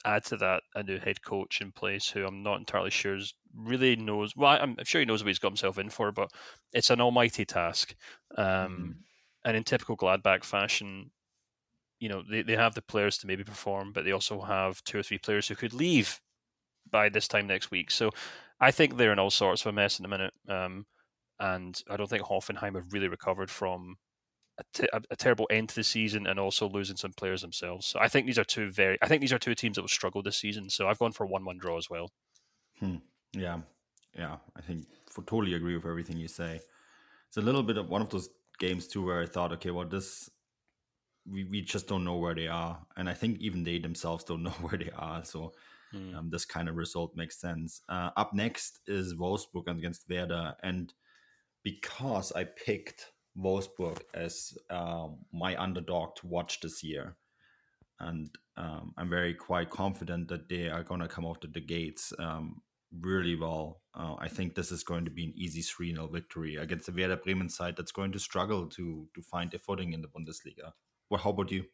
add 0.04 0.24
to 0.26 0.36
that 0.36 0.62
a 0.74 0.82
new 0.82 0.98
head 0.98 1.22
coach 1.22 1.60
in 1.60 1.72
place 1.72 2.08
who 2.10 2.26
I'm 2.26 2.42
not 2.42 2.58
entirely 2.58 2.90
sure 2.90 3.18
really 3.56 3.96
knows. 3.96 4.36
Well, 4.36 4.58
I'm 4.60 4.76
sure 4.84 5.00
he 5.00 5.06
knows 5.06 5.22
what 5.22 5.28
he's 5.28 5.38
got 5.38 5.50
himself 5.50 5.78
in 5.78 5.88
for, 5.88 6.12
but 6.12 6.30
it's 6.72 6.90
an 6.90 7.00
almighty 7.00 7.44
task. 7.44 7.94
Um, 8.36 8.44
mm-hmm 8.46 8.90
and 9.44 9.56
in 9.56 9.64
typical 9.64 9.96
Gladbach 9.96 10.44
fashion, 10.44 11.10
you 12.00 12.08
know, 12.08 12.22
they, 12.28 12.42
they 12.42 12.56
have 12.56 12.74
the 12.74 12.82
players 12.82 13.18
to 13.18 13.26
maybe 13.26 13.44
perform, 13.44 13.92
but 13.92 14.04
they 14.04 14.12
also 14.12 14.40
have 14.40 14.82
two 14.84 14.98
or 14.98 15.02
three 15.02 15.18
players 15.18 15.48
who 15.48 15.54
could 15.54 15.74
leave 15.74 16.20
by 16.90 17.08
this 17.08 17.28
time 17.28 17.46
next 17.46 17.70
week. 17.70 17.90
So 17.90 18.10
I 18.60 18.70
think 18.70 18.96
they're 18.96 19.12
in 19.12 19.18
all 19.18 19.30
sorts 19.30 19.62
of 19.62 19.66
a 19.68 19.72
mess 19.72 19.98
in 19.98 20.02
the 20.02 20.08
minute. 20.08 20.34
Um, 20.48 20.86
and 21.38 21.80
I 21.90 21.96
don't 21.96 22.08
think 22.08 22.22
Hoffenheim 22.22 22.74
have 22.74 22.92
really 22.92 23.08
recovered 23.08 23.50
from 23.50 23.96
a, 24.58 24.64
t- 24.72 24.88
a 25.10 25.16
terrible 25.16 25.46
end 25.50 25.68
to 25.70 25.74
the 25.74 25.84
season 25.84 26.26
and 26.26 26.38
also 26.38 26.68
losing 26.68 26.96
some 26.96 27.12
players 27.12 27.42
themselves. 27.42 27.86
So 27.86 27.98
I 27.98 28.08
think 28.08 28.26
these 28.26 28.38
are 28.38 28.44
two 28.44 28.70
very, 28.70 28.98
I 29.02 29.08
think 29.08 29.20
these 29.20 29.32
are 29.32 29.38
two 29.38 29.54
teams 29.54 29.76
that 29.76 29.82
will 29.82 29.88
struggle 29.88 30.22
this 30.22 30.36
season. 30.36 30.70
So 30.70 30.88
I've 30.88 30.98
gone 30.98 31.12
for 31.12 31.26
one-one 31.26 31.58
draw 31.58 31.76
as 31.78 31.90
well. 31.90 32.10
Hmm. 32.78 32.96
Yeah, 33.32 33.60
yeah. 34.16 34.36
I 34.56 34.60
think 34.60 34.86
for 35.10 35.22
totally 35.22 35.54
agree 35.54 35.74
with 35.74 35.86
everything 35.86 36.18
you 36.18 36.28
say. 36.28 36.60
It's 37.28 37.36
a 37.36 37.42
little 37.42 37.62
bit 37.62 37.78
of 37.78 37.88
one 37.88 38.02
of 38.02 38.10
those 38.10 38.28
games 38.58 38.86
too 38.86 39.04
where 39.04 39.22
I 39.22 39.26
thought, 39.26 39.52
okay, 39.52 39.70
well, 39.70 39.88
this 39.88 40.30
we, 41.26 41.44
we 41.44 41.62
just 41.62 41.88
don't 41.88 42.04
know 42.04 42.16
where 42.16 42.34
they 42.34 42.48
are, 42.48 42.78
and 42.96 43.08
I 43.08 43.14
think 43.14 43.40
even 43.40 43.64
they 43.64 43.78
themselves 43.78 44.24
don't 44.24 44.42
know 44.44 44.50
where 44.50 44.78
they 44.78 44.90
are. 44.96 45.24
So 45.24 45.52
mm. 45.94 46.14
um, 46.14 46.30
this 46.30 46.44
kind 46.44 46.68
of 46.68 46.76
result 46.76 47.16
makes 47.16 47.40
sense. 47.40 47.80
Uh, 47.88 48.10
up 48.16 48.34
next 48.34 48.80
is 48.86 49.14
Wolfsburg 49.14 49.68
against 49.68 50.08
Werder, 50.08 50.54
and 50.62 50.92
because 51.62 52.30
I 52.32 52.44
picked 52.44 53.10
Wolfsburg 53.36 54.00
as 54.14 54.56
uh, 54.70 55.08
my 55.32 55.60
underdog 55.60 56.16
to 56.16 56.26
watch 56.26 56.60
this 56.60 56.82
year, 56.82 57.16
and 58.00 58.30
um, 58.56 58.94
I'm 58.96 59.10
very 59.10 59.34
quite 59.34 59.70
confident 59.70 60.28
that 60.28 60.48
they 60.48 60.68
are 60.68 60.82
going 60.82 61.00
to 61.00 61.08
come 61.08 61.26
out 61.26 61.44
of 61.44 61.52
the 61.52 61.60
gates. 61.60 62.12
Um, 62.18 62.62
really 63.00 63.36
well. 63.36 63.80
Uh, 63.94 64.14
I 64.18 64.28
think 64.28 64.54
this 64.54 64.70
is 64.70 64.84
going 64.84 65.04
to 65.04 65.10
be 65.10 65.24
an 65.24 65.32
easy 65.36 65.62
3 65.62 65.94
0 65.94 66.06
victory 66.08 66.56
against 66.56 66.86
the 66.86 66.92
Werder 66.92 67.16
Bremen 67.16 67.48
side 67.48 67.74
that's 67.76 67.92
going 67.92 68.12
to 68.12 68.18
struggle 68.18 68.66
to 68.68 69.08
to 69.14 69.22
find 69.22 69.52
a 69.54 69.58
footing 69.58 69.92
in 69.92 70.02
the 70.02 70.08
Bundesliga. 70.08 70.72
Well, 71.10 71.20
how 71.20 71.30
about 71.30 71.50
you? 71.50 71.64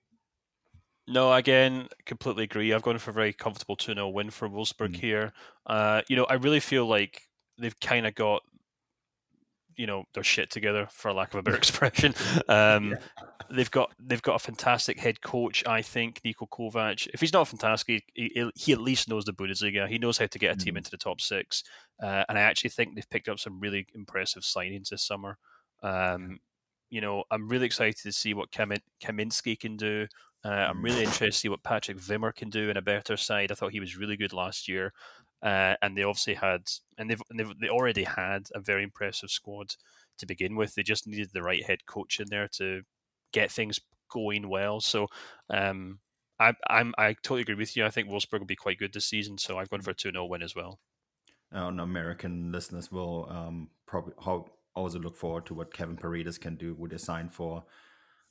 No, 1.06 1.32
again, 1.32 1.88
completely 2.06 2.44
agree. 2.44 2.72
I've 2.72 2.82
gone 2.82 2.98
for 2.98 3.10
a 3.10 3.14
very 3.14 3.32
comfortable 3.32 3.76
2 3.76 3.94
0 3.94 4.08
win 4.10 4.30
for 4.30 4.48
Wolfsburg 4.48 4.92
mm. 4.92 4.96
here. 4.96 5.32
Uh, 5.66 6.02
you 6.08 6.16
know, 6.16 6.24
I 6.24 6.34
really 6.34 6.60
feel 6.60 6.86
like 6.86 7.22
they've 7.58 7.78
kind 7.80 8.06
of 8.06 8.14
got 8.14 8.42
you 9.80 9.86
know 9.86 10.04
their 10.12 10.22
shit 10.22 10.50
together 10.50 10.86
for 10.90 11.10
lack 11.10 11.32
of 11.32 11.40
a 11.40 11.42
better 11.42 11.56
expression 11.64 12.14
um, 12.48 12.90
yeah. 12.90 12.96
they've 13.50 13.70
got 13.70 13.90
they've 13.98 14.20
got 14.20 14.36
a 14.36 14.38
fantastic 14.38 15.00
head 15.00 15.22
coach 15.22 15.66
i 15.66 15.80
think 15.80 16.20
Niko 16.22 16.46
Kovac 16.46 17.08
if 17.14 17.20
he's 17.20 17.32
not 17.32 17.48
fantastic 17.48 18.04
he, 18.14 18.50
he, 18.54 18.72
at 18.72 18.80
least 18.80 19.08
knows 19.08 19.24
the 19.24 19.32
bundesliga 19.32 19.88
he 19.88 19.98
knows 19.98 20.18
how 20.18 20.26
to 20.26 20.38
get 20.38 20.54
a 20.54 20.58
team 20.58 20.74
mm. 20.74 20.78
into 20.78 20.90
the 20.90 20.98
top 20.98 21.18
six 21.22 21.64
uh, 22.02 22.24
and 22.28 22.36
i 22.36 22.42
actually 22.42 22.68
think 22.68 22.94
they've 22.94 23.08
picked 23.08 23.30
up 23.30 23.38
some 23.38 23.58
really 23.58 23.86
impressive 23.94 24.42
signings 24.42 24.90
this 24.90 25.02
summer 25.02 25.38
um, 25.82 26.38
you 26.90 27.00
know 27.00 27.24
i'm 27.30 27.48
really 27.48 27.64
excited 27.64 27.96
to 27.96 28.12
see 28.12 28.34
what 28.34 28.52
Kam- 28.52 28.74
kaminski 29.02 29.58
can 29.58 29.78
do 29.78 30.06
uh, 30.42 30.48
I'm 30.48 30.82
really 30.82 31.00
mm. 31.00 31.04
interested 31.04 31.26
to 31.26 31.32
see 31.32 31.48
what 31.50 31.62
Patrick 31.62 31.98
Wimmer 31.98 32.34
can 32.34 32.48
do 32.48 32.70
in 32.70 32.76
a 32.78 32.82
better 32.82 33.16
side. 33.16 33.52
I 33.52 33.54
thought 33.54 33.72
he 33.72 33.80
was 33.80 33.98
really 33.98 34.16
good 34.16 34.32
last 34.32 34.68
year. 34.68 34.92
Uh, 35.42 35.74
and 35.80 35.96
they 35.96 36.02
obviously 36.02 36.34
had, 36.34 36.62
and 36.98 37.10
they've, 37.10 37.22
they've 37.34 37.52
they 37.60 37.68
already 37.68 38.04
had 38.04 38.48
a 38.54 38.60
very 38.60 38.82
impressive 38.82 39.30
squad 39.30 39.74
to 40.18 40.26
begin 40.26 40.54
with. 40.54 40.74
They 40.74 40.82
just 40.82 41.06
needed 41.06 41.30
the 41.32 41.42
right 41.42 41.64
head 41.64 41.86
coach 41.86 42.20
in 42.20 42.26
there 42.30 42.48
to 42.56 42.82
get 43.32 43.50
things 43.50 43.80
going 44.10 44.48
well. 44.48 44.80
So, 44.80 45.06
um, 45.48 46.00
I, 46.40 46.54
I'm 46.68 46.94
I 46.96 47.12
totally 47.22 47.42
agree 47.42 47.54
with 47.54 47.76
you. 47.76 47.84
I 47.84 47.90
think 47.90 48.08
Wolfsburg 48.08 48.40
will 48.40 48.46
be 48.46 48.56
quite 48.56 48.78
good 48.78 48.94
this 48.94 49.06
season. 49.06 49.36
So 49.36 49.58
I've 49.58 49.68
gone 49.68 49.82
for 49.82 49.90
a 49.90 49.94
two 49.94 50.10
0 50.10 50.24
win 50.24 50.42
as 50.42 50.56
well. 50.56 50.80
And 51.52 51.80
American 51.80 52.50
listeners 52.50 52.90
will 52.90 53.28
um, 53.30 53.68
probably 53.86 54.14
also 54.74 54.98
look 54.98 55.16
forward 55.16 55.46
to 55.46 55.54
what 55.54 55.74
Kevin 55.74 55.96
Paredes 55.96 56.38
can 56.38 56.56
do. 56.56 56.74
Would 56.74 56.92
they 56.92 56.98
sign 56.98 57.28
for? 57.28 57.64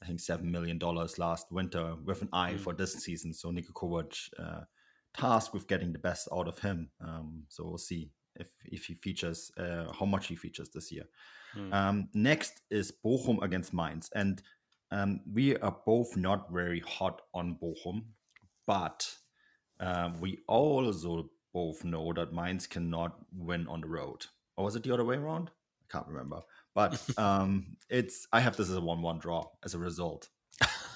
I 0.01 0.05
think 0.07 0.19
seven 0.21 0.49
million 0.49 0.77
dollars 0.77 1.19
last 1.19 1.51
winter 1.51 1.95
with 2.03 2.21
an 2.21 2.29
eye 2.33 2.53
mm. 2.53 2.59
for 2.59 2.73
this 2.73 2.93
season. 2.93 3.33
So 3.33 3.51
Niko 3.51 3.73
Kovac 3.73 4.29
uh, 4.39 4.61
tasked 5.19 5.53
with 5.53 5.67
getting 5.67 5.93
the 5.93 5.99
best 5.99 6.27
out 6.33 6.47
of 6.47 6.59
him. 6.59 6.89
Um, 7.01 7.43
so 7.49 7.65
we'll 7.65 7.77
see 7.77 8.11
if 8.35 8.49
if 8.65 8.85
he 8.85 8.93
features, 8.95 9.51
uh, 9.57 9.91
how 9.97 10.05
much 10.05 10.27
he 10.27 10.35
features 10.35 10.69
this 10.69 10.91
year. 10.91 11.05
Hmm. 11.53 11.73
Um, 11.73 12.09
next 12.13 12.61
is 12.69 12.93
Bochum 13.05 13.41
against 13.41 13.73
Mainz, 13.73 14.09
and 14.15 14.41
um, 14.91 15.21
we 15.31 15.55
are 15.57 15.75
both 15.85 16.15
not 16.17 16.51
very 16.51 16.79
hot 16.79 17.21
on 17.33 17.57
Bochum, 17.61 18.03
but 18.65 19.11
uh, 19.79 20.11
we 20.19 20.39
also 20.47 21.29
both 21.53 21.83
know 21.83 22.13
that 22.13 22.33
Mainz 22.33 22.67
cannot 22.67 23.17
win 23.35 23.67
on 23.67 23.81
the 23.81 23.87
road. 23.87 24.25
Or 24.57 24.65
was 24.65 24.75
it 24.75 24.83
the 24.83 24.93
other 24.93 25.05
way 25.05 25.15
around? 25.15 25.49
I 25.81 25.91
can't 25.91 26.07
remember. 26.07 26.41
But 26.75 27.01
um, 27.17 27.77
it's 27.89 28.27
I 28.31 28.39
have 28.39 28.55
this 28.55 28.69
as 28.69 28.75
a 28.75 28.81
one-one 28.81 29.19
draw 29.19 29.45
as 29.63 29.73
a 29.73 29.79
result. 29.79 30.29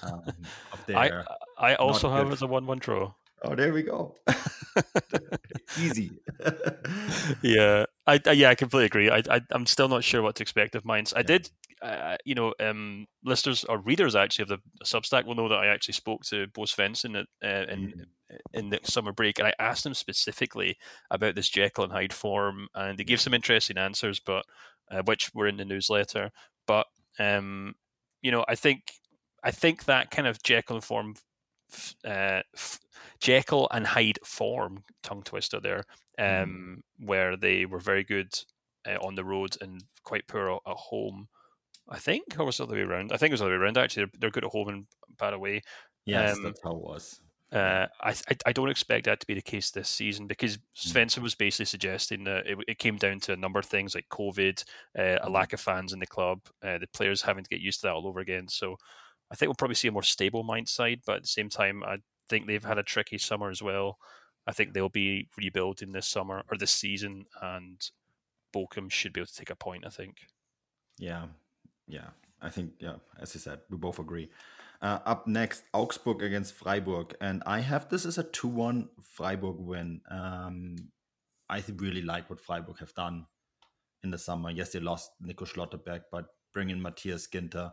Um, 0.02 0.22
I 0.88 1.22
I 1.58 1.74
also 1.76 2.10
have 2.10 2.30
as 2.32 2.42
a 2.42 2.46
one-one 2.46 2.78
draw. 2.78 3.12
Oh, 3.44 3.54
there 3.54 3.72
we 3.72 3.82
go. 3.82 4.16
Easy. 5.78 6.10
yeah, 7.42 7.84
I, 8.06 8.20
I, 8.26 8.32
yeah 8.32 8.50
I 8.50 8.54
completely 8.54 8.86
agree. 8.86 9.10
I, 9.10 9.22
I 9.30 9.40
am 9.52 9.66
still 9.66 9.88
not 9.88 10.02
sure 10.02 10.22
what 10.22 10.36
to 10.36 10.42
expect 10.42 10.74
of 10.74 10.84
Mainz. 10.86 11.12
I 11.12 11.18
yeah. 11.18 11.22
did, 11.22 11.50
uh, 11.82 12.16
you 12.24 12.34
know, 12.34 12.54
um, 12.58 13.06
listeners 13.22 13.64
or 13.64 13.78
readers 13.78 14.16
actually 14.16 14.44
of 14.44 14.48
the 14.48 14.58
Substack 14.84 15.26
will 15.26 15.34
know 15.34 15.48
that 15.48 15.58
I 15.58 15.66
actually 15.66 15.94
spoke 15.94 16.22
to 16.24 16.46
Bo 16.54 16.62
Svensson 16.62 17.20
at, 17.20 17.26
uh, 17.46 17.70
in 17.72 17.88
mm 17.88 18.04
in 18.52 18.70
the 18.70 18.80
summer 18.82 19.12
break, 19.12 19.38
and 19.38 19.46
I 19.46 19.54
asked 19.60 19.86
him 19.86 19.94
specifically 19.94 20.76
about 21.10 21.36
this 21.36 21.48
Jekyll 21.48 21.84
and 21.84 21.92
Hyde 21.92 22.12
form, 22.12 22.66
and 22.74 22.98
he 22.98 23.04
gave 23.04 23.20
some 23.20 23.34
interesting 23.34 23.78
answers, 23.78 24.18
but 24.18 24.44
uh, 24.90 25.02
which 25.04 25.30
were 25.34 25.46
in 25.46 25.56
the 25.56 25.64
newsletter. 25.64 26.30
But 26.66 26.86
um, 27.18 27.74
you 28.22 28.30
know, 28.32 28.44
I 28.48 28.54
think 28.54 28.92
I 29.44 29.50
think 29.50 29.84
that 29.84 30.10
kind 30.10 30.26
of 30.26 30.42
Jekyll 30.42 30.76
and 30.76 30.84
form 30.84 31.14
uh, 32.04 32.42
Jekyll 33.20 33.68
and 33.70 33.86
Hyde 33.86 34.18
form 34.24 34.84
tongue 35.02 35.22
twister 35.22 35.60
there, 35.60 35.84
mm-hmm. 36.18 36.42
um, 36.42 36.82
mm. 37.00 37.06
where 37.06 37.36
they 37.36 37.66
were 37.66 37.80
very 37.80 38.04
good 38.04 38.34
uh, 38.86 38.96
on 39.02 39.14
the 39.14 39.24
road 39.24 39.56
and 39.60 39.82
quite 40.02 40.26
poor 40.26 40.60
at 40.66 40.76
home. 40.76 41.28
I 41.88 41.98
think, 41.98 42.36
or 42.38 42.46
was 42.46 42.56
it 42.56 42.58
the 42.58 42.64
other 42.64 42.74
way 42.76 42.80
around? 42.80 43.12
I 43.12 43.18
think 43.18 43.30
it 43.30 43.34
was 43.34 43.40
the 43.40 43.46
other 43.46 43.58
way 43.58 43.62
around. 43.62 43.76
Actually, 43.76 44.04
they're, 44.06 44.20
they're 44.20 44.30
good 44.30 44.44
at 44.44 44.50
home 44.50 44.68
and 44.68 44.86
bad 45.18 45.34
away. 45.34 45.62
Yes, 46.06 46.36
um, 46.36 46.42
that's 46.42 46.60
how 46.62 46.72
it 46.72 46.82
was. 46.82 47.20
Uh, 47.52 47.86
I, 48.00 48.14
I 48.46 48.52
don't 48.52 48.70
expect 48.70 49.04
that 49.04 49.20
to 49.20 49.26
be 49.26 49.34
the 49.34 49.42
case 49.42 49.70
this 49.70 49.88
season 49.88 50.26
because 50.26 50.56
mm. 50.56 50.60
Svensson 50.76 51.22
was 51.22 51.36
basically 51.36 51.66
suggesting 51.66 52.24
that 52.24 52.46
it, 52.46 52.58
it 52.66 52.78
came 52.78 52.96
down 52.96 53.20
to 53.20 53.32
a 53.32 53.36
number 53.36 53.60
of 53.60 53.66
things 53.66 53.94
like 53.94 54.06
COVID, 54.10 54.64
uh, 54.98 55.02
a 55.02 55.04
mm-hmm. 55.04 55.32
lack 55.32 55.52
of 55.52 55.60
fans 55.60 55.92
in 55.92 56.00
the 56.00 56.06
club, 56.06 56.40
uh, 56.64 56.78
the 56.78 56.88
players 56.88 57.22
having 57.22 57.44
to 57.44 57.50
get 57.50 57.60
used 57.60 57.80
to 57.80 57.86
that 57.86 57.94
all 57.94 58.08
over 58.08 58.20
again. 58.20 58.48
So 58.48 58.76
I 59.30 59.36
think 59.36 59.48
we'll 59.48 59.54
probably 59.54 59.74
see 59.74 59.88
a 59.88 59.92
more 59.92 60.02
stable 60.02 60.42
Mainz 60.42 60.70
side, 60.70 61.00
but 61.06 61.16
at 61.16 61.22
the 61.22 61.28
same 61.28 61.48
time, 61.48 61.82
I 61.82 61.98
think 62.28 62.46
they've 62.46 62.64
had 62.64 62.78
a 62.78 62.82
tricky 62.82 63.18
summer 63.18 63.50
as 63.50 63.62
well. 63.62 63.98
I 64.46 64.52
think 64.52 64.72
they'll 64.72 64.88
be 64.88 65.28
rebuilding 65.36 65.92
this 65.92 66.06
summer 66.06 66.42
or 66.50 66.58
this 66.58 66.70
season, 66.70 67.26
and 67.40 67.80
Bochum 68.54 68.90
should 68.90 69.12
be 69.12 69.20
able 69.20 69.28
to 69.28 69.34
take 69.34 69.50
a 69.50 69.56
point. 69.56 69.84
I 69.86 69.90
think. 69.90 70.18
Yeah, 70.98 71.26
yeah, 71.86 72.08
I 72.40 72.50
think 72.50 72.72
yeah. 72.78 72.96
As 73.20 73.34
you 73.34 73.40
said, 73.40 73.60
we 73.70 73.76
both 73.76 73.98
agree. 73.98 74.30
Uh, 74.82 74.98
up 75.06 75.26
next, 75.26 75.64
Augsburg 75.72 76.22
against 76.22 76.54
Freiburg, 76.54 77.14
and 77.20 77.42
I 77.46 77.60
have 77.60 77.88
this 77.88 78.04
as 78.04 78.18
a 78.18 78.22
two-one 78.22 78.90
Freiburg 79.00 79.56
win. 79.58 80.02
Um, 80.10 80.76
I 81.48 81.62
really 81.76 82.02
like 82.02 82.28
what 82.28 82.40
Freiburg 82.40 82.80
have 82.80 82.94
done 82.94 83.26
in 84.02 84.10
the 84.10 84.18
summer. 84.18 84.50
Yes, 84.50 84.72
they 84.72 84.80
lost 84.80 85.12
Nico 85.22 85.46
Schlotterbeck, 85.46 86.02
but 86.12 86.26
bring 86.52 86.68
in 86.68 86.82
Matthias 86.82 87.26
Ginter. 87.26 87.72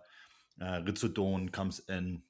Uh, 0.62 0.82
Rizzo 0.86 1.10
comes 1.52 1.82
in, 1.90 2.22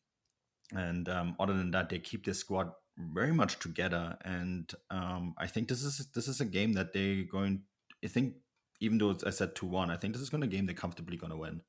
and 0.73 1.09
um, 1.09 1.35
other 1.39 1.53
than 1.53 1.71
that, 1.71 1.89
they 1.89 1.99
keep 1.99 2.25
their 2.25 2.33
squad 2.33 2.71
very 2.97 3.33
much 3.33 3.59
together. 3.59 4.17
And 4.23 4.71
um, 4.89 5.33
I 5.37 5.47
think 5.47 5.67
this 5.67 5.83
is 5.83 6.07
this 6.13 6.27
is 6.27 6.39
a 6.39 6.45
game 6.45 6.73
that 6.73 6.93
they're 6.93 7.23
going. 7.23 7.63
I 8.03 8.07
think 8.07 8.35
even 8.79 8.97
though 8.97 9.15
I 9.25 9.31
said 9.31 9.55
two 9.55 9.67
one, 9.67 9.91
I 9.91 9.97
think 9.97 10.13
this 10.13 10.21
is 10.21 10.29
going 10.29 10.41
to 10.41 10.47
game 10.47 10.65
they're 10.65 10.75
comfortably 10.75 11.17
going 11.17 11.31
to 11.31 11.37
win. 11.37 11.61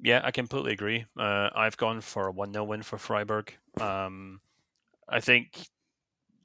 Yeah, 0.00 0.20
I 0.24 0.32
completely 0.32 0.72
agree. 0.72 1.06
Uh, 1.16 1.50
I've 1.54 1.76
gone 1.76 2.00
for 2.00 2.26
a 2.26 2.32
one 2.32 2.52
0 2.52 2.64
win 2.64 2.82
for 2.82 2.98
Freiburg. 2.98 3.54
Um, 3.80 4.40
I 5.08 5.20
think 5.20 5.68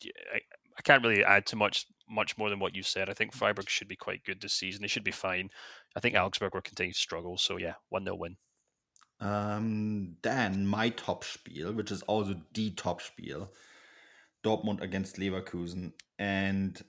I, 0.06 0.42
I 0.78 0.82
can't 0.84 1.04
really 1.04 1.24
add 1.24 1.48
too 1.48 1.58
much 1.58 1.88
much 2.08 2.38
more 2.38 2.50
than 2.50 2.60
what 2.60 2.76
you 2.76 2.84
said. 2.84 3.10
I 3.10 3.14
think 3.14 3.34
Freiburg 3.34 3.68
should 3.68 3.88
be 3.88 3.96
quite 3.96 4.24
good 4.24 4.42
this 4.42 4.54
season. 4.54 4.82
They 4.82 4.88
should 4.88 5.04
be 5.04 5.12
fine. 5.12 5.50
I 5.96 6.00
think 6.00 6.16
Augsburg 6.16 6.54
will 6.54 6.62
continue 6.62 6.94
to 6.94 7.00
struggle. 7.00 7.38
So 7.38 7.58
yeah, 7.58 7.74
one 7.90 8.04
0 8.04 8.16
win. 8.16 8.38
Um, 9.20 10.18
then 10.22 10.68
my 10.68 10.90
top 10.90 11.24
spiel, 11.24 11.74
which 11.74 11.92
is 11.92 12.04
also 12.04 12.36
the 12.54 12.72
top 12.72 13.02
spiel, 13.02 13.52
Dortmund 14.44 14.82
against 14.82 15.18
Leverkusen, 15.18 15.94
and 16.20 16.80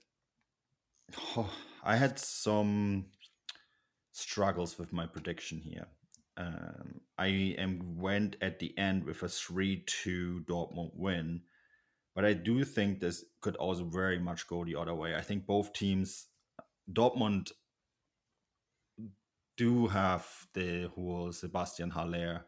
oh, 1.36 1.50
I 1.82 1.96
had 1.96 2.18
some 2.18 3.06
struggles 4.12 4.78
with 4.78 4.92
my 4.92 5.06
prediction 5.06 5.60
here. 5.60 5.86
Um, 6.36 7.00
I 7.16 7.54
am 7.58 7.96
went 7.98 8.36
at 8.40 8.58
the 8.58 8.76
end 8.78 9.04
with 9.04 9.22
a 9.22 9.28
three-two 9.28 10.44
Dortmund 10.46 10.90
win, 10.94 11.42
but 12.14 12.24
I 12.24 12.34
do 12.34 12.62
think 12.64 13.00
this 13.00 13.24
could 13.40 13.56
also 13.56 13.84
very 13.84 14.18
much 14.18 14.46
go 14.46 14.64
the 14.64 14.76
other 14.76 14.94
way. 14.94 15.14
I 15.14 15.22
think 15.22 15.46
both 15.46 15.72
teams, 15.72 16.26
Dortmund 16.92 17.52
do 19.58 19.88
have 19.88 20.26
the 20.54 20.90
whole 20.94 21.32
Sebastian 21.32 21.90
Haller 21.90 22.46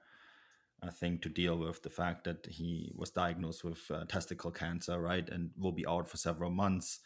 I 0.83 0.91
think 0.91 1.21
to 1.23 1.29
deal 1.29 1.59
with 1.59 1.83
the 1.83 1.91
fact 1.91 2.25
that 2.25 2.47
he 2.47 2.91
was 2.95 3.11
diagnosed 3.11 3.65
with 3.65 3.91
uh, 3.91 4.05
testicle 4.05 4.51
cancer, 4.51 4.99
right, 4.99 5.29
and 5.29 5.51
will 5.59 5.73
be 5.73 5.87
out 5.87 6.09
for 6.09 6.17
several 6.17 6.51
months. 6.51 7.01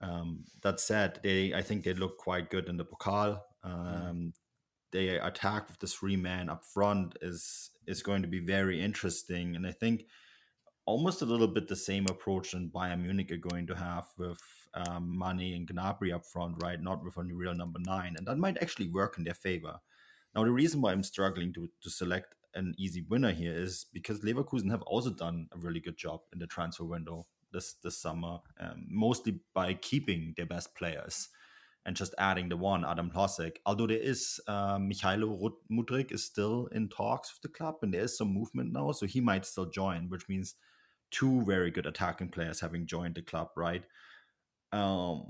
Um, 0.00 0.44
that 0.62 0.80
said, 0.80 1.20
they 1.22 1.52
I 1.54 1.62
think 1.62 1.84
they 1.84 1.94
look 1.94 2.16
quite 2.16 2.50
good 2.50 2.68
in 2.68 2.78
the 2.78 2.84
Pokal. 2.84 3.40
Mm-hmm. 3.64 4.08
Um. 4.08 4.32
They 4.90 5.08
attack 5.18 5.68
with 5.68 5.80
the 5.80 5.88
three 5.88 6.16
man 6.16 6.48
up 6.48 6.64
front 6.64 7.18
is 7.20 7.70
is 7.84 8.02
going 8.02 8.22
to 8.22 8.28
be 8.28 8.38
very 8.38 8.80
interesting, 8.80 9.56
and 9.56 9.66
I 9.66 9.72
think 9.72 10.06
almost 10.86 11.22
a 11.22 11.26
little 11.26 11.48
bit 11.48 11.68
the 11.68 11.76
same 11.76 12.06
approach 12.06 12.52
than 12.52 12.70
Bayern 12.70 13.02
Munich 13.02 13.30
are 13.32 13.36
going 13.36 13.66
to 13.66 13.74
have 13.74 14.06
with 14.18 14.40
um, 14.74 15.18
Mane 15.18 15.54
and 15.54 15.68
Gnabry 15.68 16.14
up 16.14 16.26
front, 16.26 16.56
right? 16.62 16.80
Not 16.80 17.04
with 17.04 17.16
a 17.16 17.22
real 17.22 17.54
number 17.54 17.78
nine, 17.80 18.14
and 18.16 18.26
that 18.26 18.38
might 18.38 18.60
actually 18.62 18.88
work 18.88 19.16
in 19.18 19.24
their 19.24 19.34
favor. 19.34 19.78
Now, 20.34 20.44
the 20.44 20.50
reason 20.50 20.80
why 20.80 20.92
I'm 20.92 21.02
struggling 21.02 21.52
to, 21.54 21.68
to 21.82 21.90
select 21.90 22.34
an 22.54 22.74
easy 22.78 23.04
winner 23.08 23.32
here 23.32 23.56
is 23.56 23.86
because 23.92 24.20
Leverkusen 24.20 24.70
have 24.70 24.82
also 24.82 25.10
done 25.10 25.48
a 25.52 25.58
really 25.58 25.80
good 25.80 25.96
job 25.96 26.20
in 26.32 26.38
the 26.38 26.46
transfer 26.46 26.84
window 26.84 27.26
this 27.52 27.74
this 27.82 27.98
summer, 27.98 28.38
um, 28.60 28.86
mostly 28.88 29.40
by 29.54 29.74
keeping 29.74 30.34
their 30.36 30.46
best 30.46 30.74
players 30.74 31.28
and 31.86 31.96
just 31.96 32.14
adding 32.18 32.48
the 32.48 32.56
one 32.56 32.84
Adam 32.84 33.10
Hložek. 33.10 33.56
Although 33.66 33.86
there 33.86 33.98
is 33.98 34.40
um, 34.48 34.90
Mykhailo 34.90 35.52
Mudryk 35.70 36.12
is 36.12 36.24
still 36.24 36.68
in 36.72 36.88
talks 36.88 37.32
with 37.32 37.42
the 37.42 37.56
club, 37.56 37.76
and 37.82 37.92
there 37.92 38.02
is 38.02 38.16
some 38.16 38.32
movement 38.32 38.72
now, 38.72 38.92
so 38.92 39.06
he 39.06 39.20
might 39.20 39.44
still 39.46 39.66
join, 39.66 40.08
which 40.08 40.28
means 40.28 40.54
two 41.14 41.42
very 41.44 41.70
good 41.70 41.86
attacking 41.86 42.28
players 42.28 42.60
having 42.60 42.86
joined 42.86 43.14
the 43.14 43.22
club, 43.22 43.50
right? 43.56 43.84
Um, 44.72 45.26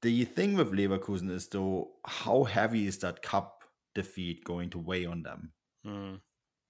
the 0.00 0.24
thing 0.24 0.54
with 0.54 0.72
Leverkusen 0.72 1.30
is 1.30 1.48
though, 1.48 1.90
how 2.06 2.44
heavy 2.44 2.86
is 2.86 2.98
that 2.98 3.22
cup 3.22 3.64
defeat 3.94 4.44
going 4.44 4.70
to 4.70 4.78
weigh 4.78 5.04
on 5.04 5.22
them? 5.22 5.52
Mm. 5.86 6.20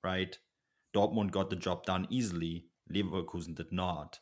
Right? 0.03 0.37
Dortmund 0.95 1.31
got 1.31 1.49
the 1.49 1.57
job 1.57 1.87
done 1.87 2.09
easily. 2.11 2.67
Leverkusen 2.93 3.55
did 3.55 3.71
not. 3.71 4.19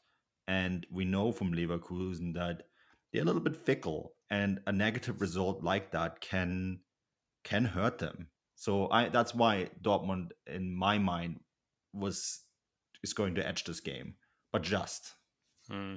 And 0.46 0.86
we 0.92 1.06
know 1.06 1.32
from 1.32 1.54
Leverkusen 1.54 2.34
that 2.34 2.64
they're 3.12 3.22
a 3.22 3.24
little 3.24 3.40
bit 3.40 3.56
fickle 3.56 4.12
and 4.28 4.60
a 4.66 4.72
negative 4.72 5.20
result 5.22 5.62
like 5.62 5.90
that 5.92 6.20
can 6.20 6.80
can 7.44 7.64
hurt 7.64 7.98
them. 7.98 8.28
So 8.56 8.90
I 8.90 9.08
that's 9.08 9.34
why 9.34 9.70
Dortmund 9.80 10.32
in 10.46 10.70
my 10.70 10.98
mind 10.98 11.40
was 11.94 12.42
is 13.02 13.12
going 13.12 13.34
to 13.36 13.46
edge 13.46 13.64
this 13.64 13.80
game, 13.80 14.14
but 14.52 14.62
just. 14.62 15.14
Hmm. 15.68 15.96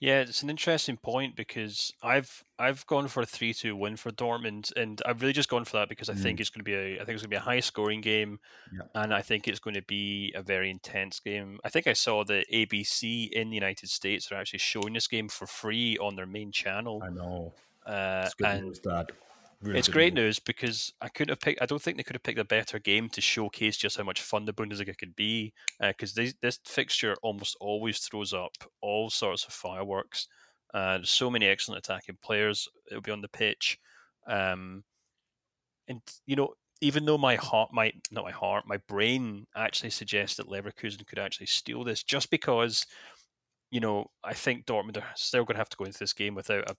Yeah, 0.00 0.20
it's 0.20 0.42
an 0.42 0.50
interesting 0.50 0.96
point 0.96 1.34
because 1.34 1.92
I've 2.02 2.44
I've 2.58 2.86
gone 2.86 3.08
for 3.08 3.22
a 3.22 3.26
three 3.26 3.52
two 3.52 3.74
win 3.74 3.96
for 3.96 4.10
Dortmund, 4.10 4.74
and 4.76 5.00
I've 5.04 5.20
really 5.20 5.32
just 5.32 5.48
gone 5.48 5.64
for 5.64 5.78
that 5.78 5.88
because 5.88 6.08
I 6.08 6.14
mm. 6.14 6.22
think 6.22 6.40
it's 6.40 6.50
going 6.50 6.60
to 6.60 6.64
be 6.64 6.74
a 6.74 6.94
I 6.94 7.04
think 7.04 7.10
it's 7.10 7.22
going 7.22 7.30
to 7.30 7.36
be 7.36 7.36
a 7.36 7.40
high 7.40 7.60
scoring 7.60 8.00
game, 8.00 8.38
yeah. 8.72 8.82
and 8.94 9.12
I 9.12 9.22
think 9.22 9.48
it's 9.48 9.58
going 9.58 9.74
to 9.74 9.82
be 9.82 10.32
a 10.36 10.42
very 10.42 10.70
intense 10.70 11.18
game. 11.20 11.58
I 11.64 11.70
think 11.70 11.86
I 11.86 11.92
saw 11.92 12.24
that 12.24 12.46
ABC 12.52 13.30
in 13.30 13.50
the 13.50 13.54
United 13.54 13.88
States 13.88 14.30
are 14.30 14.36
actually 14.36 14.60
showing 14.60 14.92
this 14.92 15.08
game 15.08 15.28
for 15.28 15.46
free 15.46 15.98
on 15.98 16.16
their 16.16 16.26
main 16.26 16.52
channel. 16.52 17.02
I 17.04 17.10
know. 17.10 17.52
Uh, 17.84 18.22
it's 18.26 18.34
good 18.34 18.46
and. 18.46 19.12
Really 19.64 19.78
it's 19.78 19.88
great 19.88 20.12
news. 20.12 20.38
because 20.38 20.92
I 21.00 21.08
couldn't 21.08 21.30
have 21.30 21.40
picked. 21.40 21.62
I 21.62 21.66
don't 21.66 21.80
think 21.80 21.96
they 21.96 22.02
could 22.02 22.16
have 22.16 22.22
picked 22.22 22.38
a 22.38 22.44
better 22.44 22.78
game 22.78 23.08
to 23.10 23.20
showcase 23.22 23.78
just 23.78 23.96
how 23.96 24.04
much 24.04 24.20
fun 24.20 24.44
the 24.44 24.52
Bundesliga 24.52 24.96
could 24.96 25.16
be. 25.16 25.54
Because 25.80 26.16
uh, 26.18 26.26
this 26.42 26.58
fixture 26.66 27.16
almost 27.22 27.56
always 27.60 27.98
throws 27.98 28.34
up 28.34 28.52
all 28.82 29.08
sorts 29.08 29.44
of 29.44 29.54
fireworks. 29.54 30.28
Uh, 30.74 30.98
there's 30.98 31.10
so 31.10 31.30
many 31.30 31.46
excellent 31.46 31.78
attacking 31.78 32.18
players. 32.22 32.68
It'll 32.90 33.00
be 33.00 33.12
on 33.12 33.22
the 33.22 33.28
pitch, 33.28 33.78
um, 34.26 34.84
and 35.88 36.00
you 36.26 36.36
know, 36.36 36.54
even 36.80 37.06
though 37.06 37.16
my 37.16 37.36
heart, 37.36 37.70
my 37.72 37.92
not 38.10 38.24
my 38.24 38.32
heart, 38.32 38.64
my 38.66 38.78
brain 38.88 39.46
actually 39.56 39.90
suggests 39.90 40.36
that 40.36 40.48
Leverkusen 40.48 41.06
could 41.06 41.18
actually 41.18 41.46
steal 41.46 41.84
this, 41.84 42.02
just 42.02 42.28
because 42.30 42.86
you 43.70 43.80
know, 43.80 44.06
I 44.22 44.34
think 44.34 44.66
Dortmund 44.66 44.98
are 44.98 45.06
still 45.16 45.44
going 45.44 45.54
to 45.54 45.60
have 45.60 45.68
to 45.70 45.76
go 45.76 45.84
into 45.84 45.98
this 45.98 46.12
game 46.12 46.34
without 46.34 46.70
a, 46.70 46.76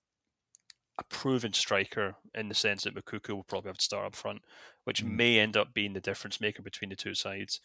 a 0.97 1.03
proven 1.03 1.53
striker 1.53 2.15
in 2.33 2.47
the 2.47 2.55
sense 2.55 2.83
that 2.83 2.95
Moukoko 2.95 3.35
will 3.35 3.43
probably 3.43 3.69
have 3.69 3.77
to 3.77 3.83
start 3.83 4.05
up 4.05 4.15
front, 4.15 4.41
which 4.85 5.03
mm. 5.03 5.11
may 5.11 5.39
end 5.39 5.57
up 5.57 5.73
being 5.73 5.93
the 5.93 5.99
difference 5.99 6.39
maker 6.39 6.61
between 6.61 6.89
the 6.89 6.95
two 6.95 7.13
sides. 7.13 7.59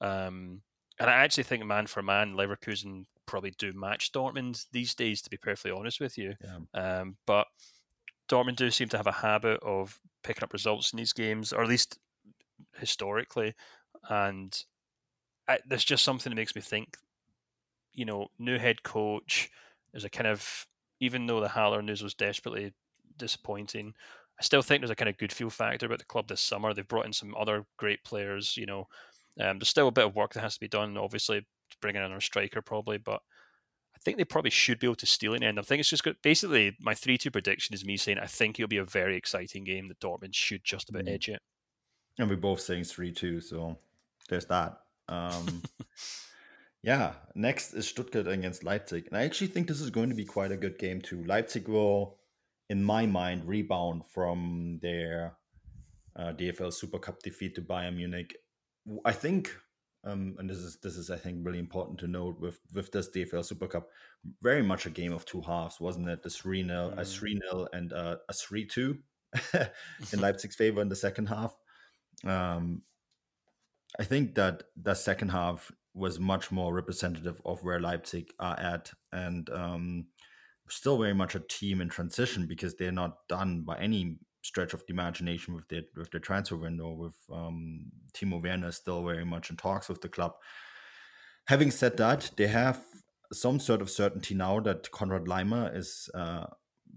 Um, 0.00 0.62
and 1.00 1.10
I 1.10 1.14
actually 1.14 1.44
think 1.44 1.64
man 1.64 1.86
for 1.86 2.02
man, 2.02 2.34
Leverkusen 2.34 3.06
probably 3.26 3.52
do 3.58 3.72
match 3.72 4.12
Dortmund 4.12 4.66
these 4.72 4.94
days, 4.94 5.20
to 5.22 5.30
be 5.30 5.36
perfectly 5.36 5.72
honest 5.72 6.00
with 6.00 6.16
you. 6.16 6.34
Yeah. 6.42 7.00
Um, 7.00 7.16
but 7.26 7.48
Dortmund 8.28 8.56
do 8.56 8.70
seem 8.70 8.88
to 8.90 8.96
have 8.96 9.08
a 9.08 9.12
habit 9.12 9.60
of 9.62 10.00
picking 10.22 10.44
up 10.44 10.52
results 10.52 10.92
in 10.92 10.96
these 10.96 11.12
games, 11.12 11.52
or 11.52 11.62
at 11.62 11.68
least 11.68 11.98
historically. 12.78 13.54
And 14.08 14.56
I, 15.48 15.58
there's 15.66 15.84
just 15.84 16.04
something 16.04 16.30
that 16.30 16.36
makes 16.36 16.54
me 16.54 16.62
think, 16.62 16.96
you 17.92 18.04
know, 18.04 18.28
new 18.38 18.58
head 18.58 18.82
coach. 18.82 19.50
There's 19.92 20.04
a 20.04 20.10
kind 20.10 20.28
of, 20.28 20.66
even 21.00 21.26
though 21.26 21.40
the 21.40 21.48
Haller 21.48 21.82
news 21.82 22.02
was 22.02 22.14
desperately 22.14 22.72
disappointing, 23.16 23.94
I 24.38 24.42
still 24.42 24.62
think 24.62 24.80
there's 24.80 24.90
a 24.90 24.96
kind 24.96 25.08
of 25.08 25.18
good 25.18 25.32
feel 25.32 25.50
factor 25.50 25.86
about 25.86 25.98
the 25.98 26.04
club 26.04 26.28
this 26.28 26.40
summer. 26.40 26.74
They've 26.74 26.86
brought 26.86 27.06
in 27.06 27.12
some 27.12 27.34
other 27.38 27.66
great 27.76 28.04
players. 28.04 28.56
You 28.56 28.66
know, 28.66 28.88
um, 29.40 29.58
there's 29.58 29.68
still 29.68 29.88
a 29.88 29.92
bit 29.92 30.04
of 30.04 30.14
work 30.14 30.34
that 30.34 30.40
has 30.40 30.54
to 30.54 30.60
be 30.60 30.68
done. 30.68 30.96
Obviously, 30.96 31.46
bringing 31.80 32.04
in 32.04 32.12
a 32.12 32.20
striker 32.20 32.60
probably, 32.62 32.98
but 32.98 33.20
I 33.94 33.98
think 34.04 34.18
they 34.18 34.24
probably 34.24 34.50
should 34.50 34.78
be 34.78 34.86
able 34.86 34.96
to 34.96 35.06
steal 35.06 35.34
an 35.34 35.42
end. 35.42 35.58
I 35.58 35.62
think 35.62 35.80
it's 35.80 35.88
just 35.88 36.04
good. 36.04 36.16
Basically, 36.22 36.76
my 36.80 36.94
three-two 36.94 37.30
prediction 37.30 37.74
is 37.74 37.84
me 37.84 37.96
saying 37.96 38.18
I 38.18 38.26
think 38.26 38.58
it'll 38.58 38.68
be 38.68 38.76
a 38.76 38.84
very 38.84 39.16
exciting 39.16 39.64
game 39.64 39.88
that 39.88 40.00
Dortmund 40.00 40.34
should 40.34 40.64
just 40.64 40.90
about 40.90 41.04
mm. 41.04 41.12
edge 41.14 41.28
it. 41.28 41.40
And 42.18 42.28
we're 42.28 42.36
both 42.36 42.60
saying 42.60 42.84
three-two, 42.84 43.40
so 43.40 43.78
there's 44.28 44.46
that. 44.46 44.80
Um, 45.08 45.62
yeah, 46.82 47.14
next 47.34 47.72
is 47.74 47.88
Stuttgart 47.88 48.28
against 48.28 48.64
Leipzig, 48.64 49.06
and 49.08 49.16
I 49.16 49.24
actually 49.24 49.48
think 49.48 49.68
this 49.68 49.80
is 49.80 49.90
going 49.90 50.08
to 50.08 50.14
be 50.14 50.24
quite 50.24 50.52
a 50.52 50.56
good 50.56 50.78
game 50.78 51.00
too. 51.00 51.24
Leipzig 51.24 51.68
will, 51.68 52.18
in 52.70 52.82
my 52.82 53.06
mind, 53.06 53.46
rebound 53.46 54.02
from 54.06 54.78
their 54.82 55.36
uh, 56.16 56.32
DFL 56.32 56.72
Super 56.72 56.98
Cup 56.98 57.22
defeat 57.22 57.54
to 57.56 57.62
Bayern 57.62 57.96
Munich. 57.96 58.36
I 59.04 59.12
think 59.12 59.52
um, 60.06 60.36
and 60.38 60.48
this 60.48 60.58
is 60.58 60.78
this 60.82 60.96
is 60.96 61.10
I 61.10 61.16
think 61.16 61.44
really 61.44 61.58
important 61.58 61.98
to 61.98 62.06
note 62.06 62.40
with 62.40 62.60
with 62.72 62.92
this 62.92 63.10
DFL 63.10 63.44
Super 63.44 63.66
Cup, 63.66 63.88
very 64.40 64.62
much 64.62 64.86
a 64.86 64.90
game 64.90 65.12
of 65.12 65.24
two 65.24 65.40
halves, 65.40 65.80
wasn't 65.80 66.08
it? 66.08 66.22
The 66.22 66.30
three 66.30 66.64
0 66.64 66.92
mm. 66.94 66.98
a 66.98 67.04
three 67.04 67.40
0 67.50 67.66
and 67.72 67.92
a, 67.92 68.18
a 68.28 68.32
three 68.32 68.66
two 68.66 68.98
in 70.12 70.20
Leipzig's 70.20 70.54
favor 70.54 70.80
in 70.80 70.88
the 70.88 70.96
second 70.96 71.26
half. 71.26 71.54
Um, 72.24 72.82
I 73.98 74.04
think 74.04 74.36
that 74.36 74.64
the 74.80 74.94
second 74.94 75.30
half 75.30 75.72
was 75.96 76.20
much 76.20 76.52
more 76.52 76.74
representative 76.74 77.40
of 77.44 77.64
where 77.64 77.80
Leipzig 77.80 78.28
are 78.38 78.58
at, 78.60 78.92
and 79.12 79.48
um, 79.50 80.06
still 80.68 80.98
very 80.98 81.14
much 81.14 81.34
a 81.34 81.40
team 81.40 81.80
in 81.80 81.88
transition 81.88 82.46
because 82.46 82.74
they're 82.74 82.92
not 82.92 83.26
done 83.28 83.62
by 83.62 83.78
any 83.78 84.18
stretch 84.42 84.74
of 84.74 84.82
the 84.86 84.92
imagination 84.92 85.54
with 85.54 85.66
their 85.68 85.82
with 85.96 86.10
the 86.10 86.20
transfer 86.20 86.56
window. 86.56 86.92
With 86.92 87.16
um, 87.32 87.86
Timo 88.12 88.42
Werner 88.42 88.72
still 88.72 89.02
very 89.04 89.24
much 89.24 89.50
in 89.50 89.56
talks 89.56 89.88
with 89.88 90.02
the 90.02 90.08
club. 90.08 90.32
Having 91.46 91.70
said 91.70 91.96
that, 91.96 92.30
they 92.36 92.48
have 92.48 92.82
some 93.32 93.58
sort 93.58 93.80
of 93.80 93.90
certainty 93.90 94.34
now 94.34 94.60
that 94.60 94.90
Konrad 94.90 95.26
Laimer 95.26 95.74
is 95.74 96.10
uh, 96.14 96.46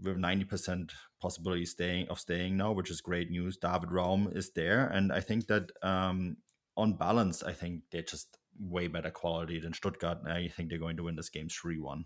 with 0.04 0.18
ninety 0.18 0.46
percent 0.46 0.92
possibility 1.22 1.66
staying 1.66 2.08
of 2.10 2.20
staying 2.20 2.58
now, 2.58 2.72
which 2.74 2.92
is 2.92 3.02
great 3.02 3.30
news. 3.32 3.58
David 3.58 3.92
Raum 3.92 4.30
is 4.36 4.52
there, 4.52 4.88
and 4.88 5.14
I 5.14 5.22
think 5.22 5.48
that 5.48 5.72
um, 5.84 6.38
on 6.76 6.94
balance, 6.94 7.44
I 7.44 7.54
think 7.54 7.84
they're 7.92 8.02
just 8.02 8.39
way 8.60 8.88
better 8.88 9.12
quality 9.12 9.60
than 9.60 9.74
Stuttgart. 9.74 10.20
I 10.28 10.50
think 10.50 10.70
they're 10.70 10.78
going 10.78 10.98
to 10.98 11.04
win 11.04 11.16
this 11.16 11.30
game 11.30 11.50
three 11.50 11.80
one. 11.80 12.06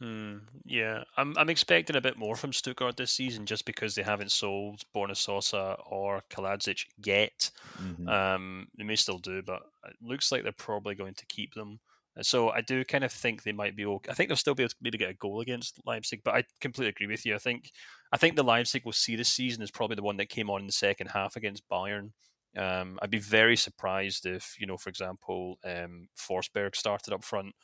Hmm, 0.00 0.38
yeah, 0.64 1.04
I'm 1.16 1.36
I'm 1.38 1.50
expecting 1.50 1.94
a 1.94 2.00
bit 2.00 2.18
more 2.18 2.34
from 2.34 2.52
Stuttgart 2.52 2.96
this 2.96 3.12
season 3.12 3.46
just 3.46 3.64
because 3.64 3.94
they 3.94 4.02
haven't 4.02 4.32
sold 4.32 4.82
Borna 4.94 5.16
Sosa 5.16 5.76
or 5.86 6.22
Kalajdzic 6.30 6.86
yet. 7.04 7.50
Mm-hmm. 7.80 8.08
Um, 8.08 8.68
they 8.76 8.84
may 8.84 8.96
still 8.96 9.18
do, 9.18 9.40
but 9.42 9.62
it 9.88 9.96
looks 10.02 10.32
like 10.32 10.42
they're 10.42 10.52
probably 10.52 10.94
going 10.96 11.14
to 11.14 11.26
keep 11.26 11.54
them. 11.54 11.78
So 12.22 12.50
I 12.50 12.60
do 12.60 12.84
kind 12.84 13.02
of 13.02 13.12
think 13.12 13.42
they 13.42 13.52
might 13.52 13.76
be 13.76 13.86
okay. 13.86 14.10
I 14.10 14.14
think 14.14 14.28
they'll 14.28 14.36
still 14.36 14.54
be 14.54 14.62
able 14.62 14.70
to 14.70 14.76
maybe 14.80 14.98
get 14.98 15.10
a 15.10 15.14
goal 15.14 15.40
against 15.40 15.80
Leipzig, 15.84 16.22
but 16.24 16.34
I 16.34 16.44
completely 16.60 16.90
agree 16.90 17.08
with 17.08 17.26
you. 17.26 17.34
I 17.34 17.38
think 17.38 17.70
I 18.12 18.16
think 18.16 18.36
the 18.36 18.44
Leipzig 18.44 18.82
we'll 18.84 18.92
see 18.92 19.16
this 19.16 19.28
season 19.28 19.62
is 19.62 19.70
probably 19.70 19.96
the 19.96 20.02
one 20.02 20.16
that 20.18 20.28
came 20.28 20.50
on 20.50 20.60
in 20.60 20.66
the 20.66 20.72
second 20.72 21.08
half 21.08 21.36
against 21.36 21.68
Bayern. 21.68 22.10
Um, 22.56 22.98
I'd 23.02 23.10
be 23.10 23.18
very 23.18 23.56
surprised 23.56 24.26
if, 24.26 24.56
you 24.58 24.66
know, 24.66 24.76
for 24.76 24.88
example, 24.88 25.58
um, 25.64 26.08
Forsberg 26.16 26.76
started 26.76 27.12
up 27.12 27.24
front 27.24 27.54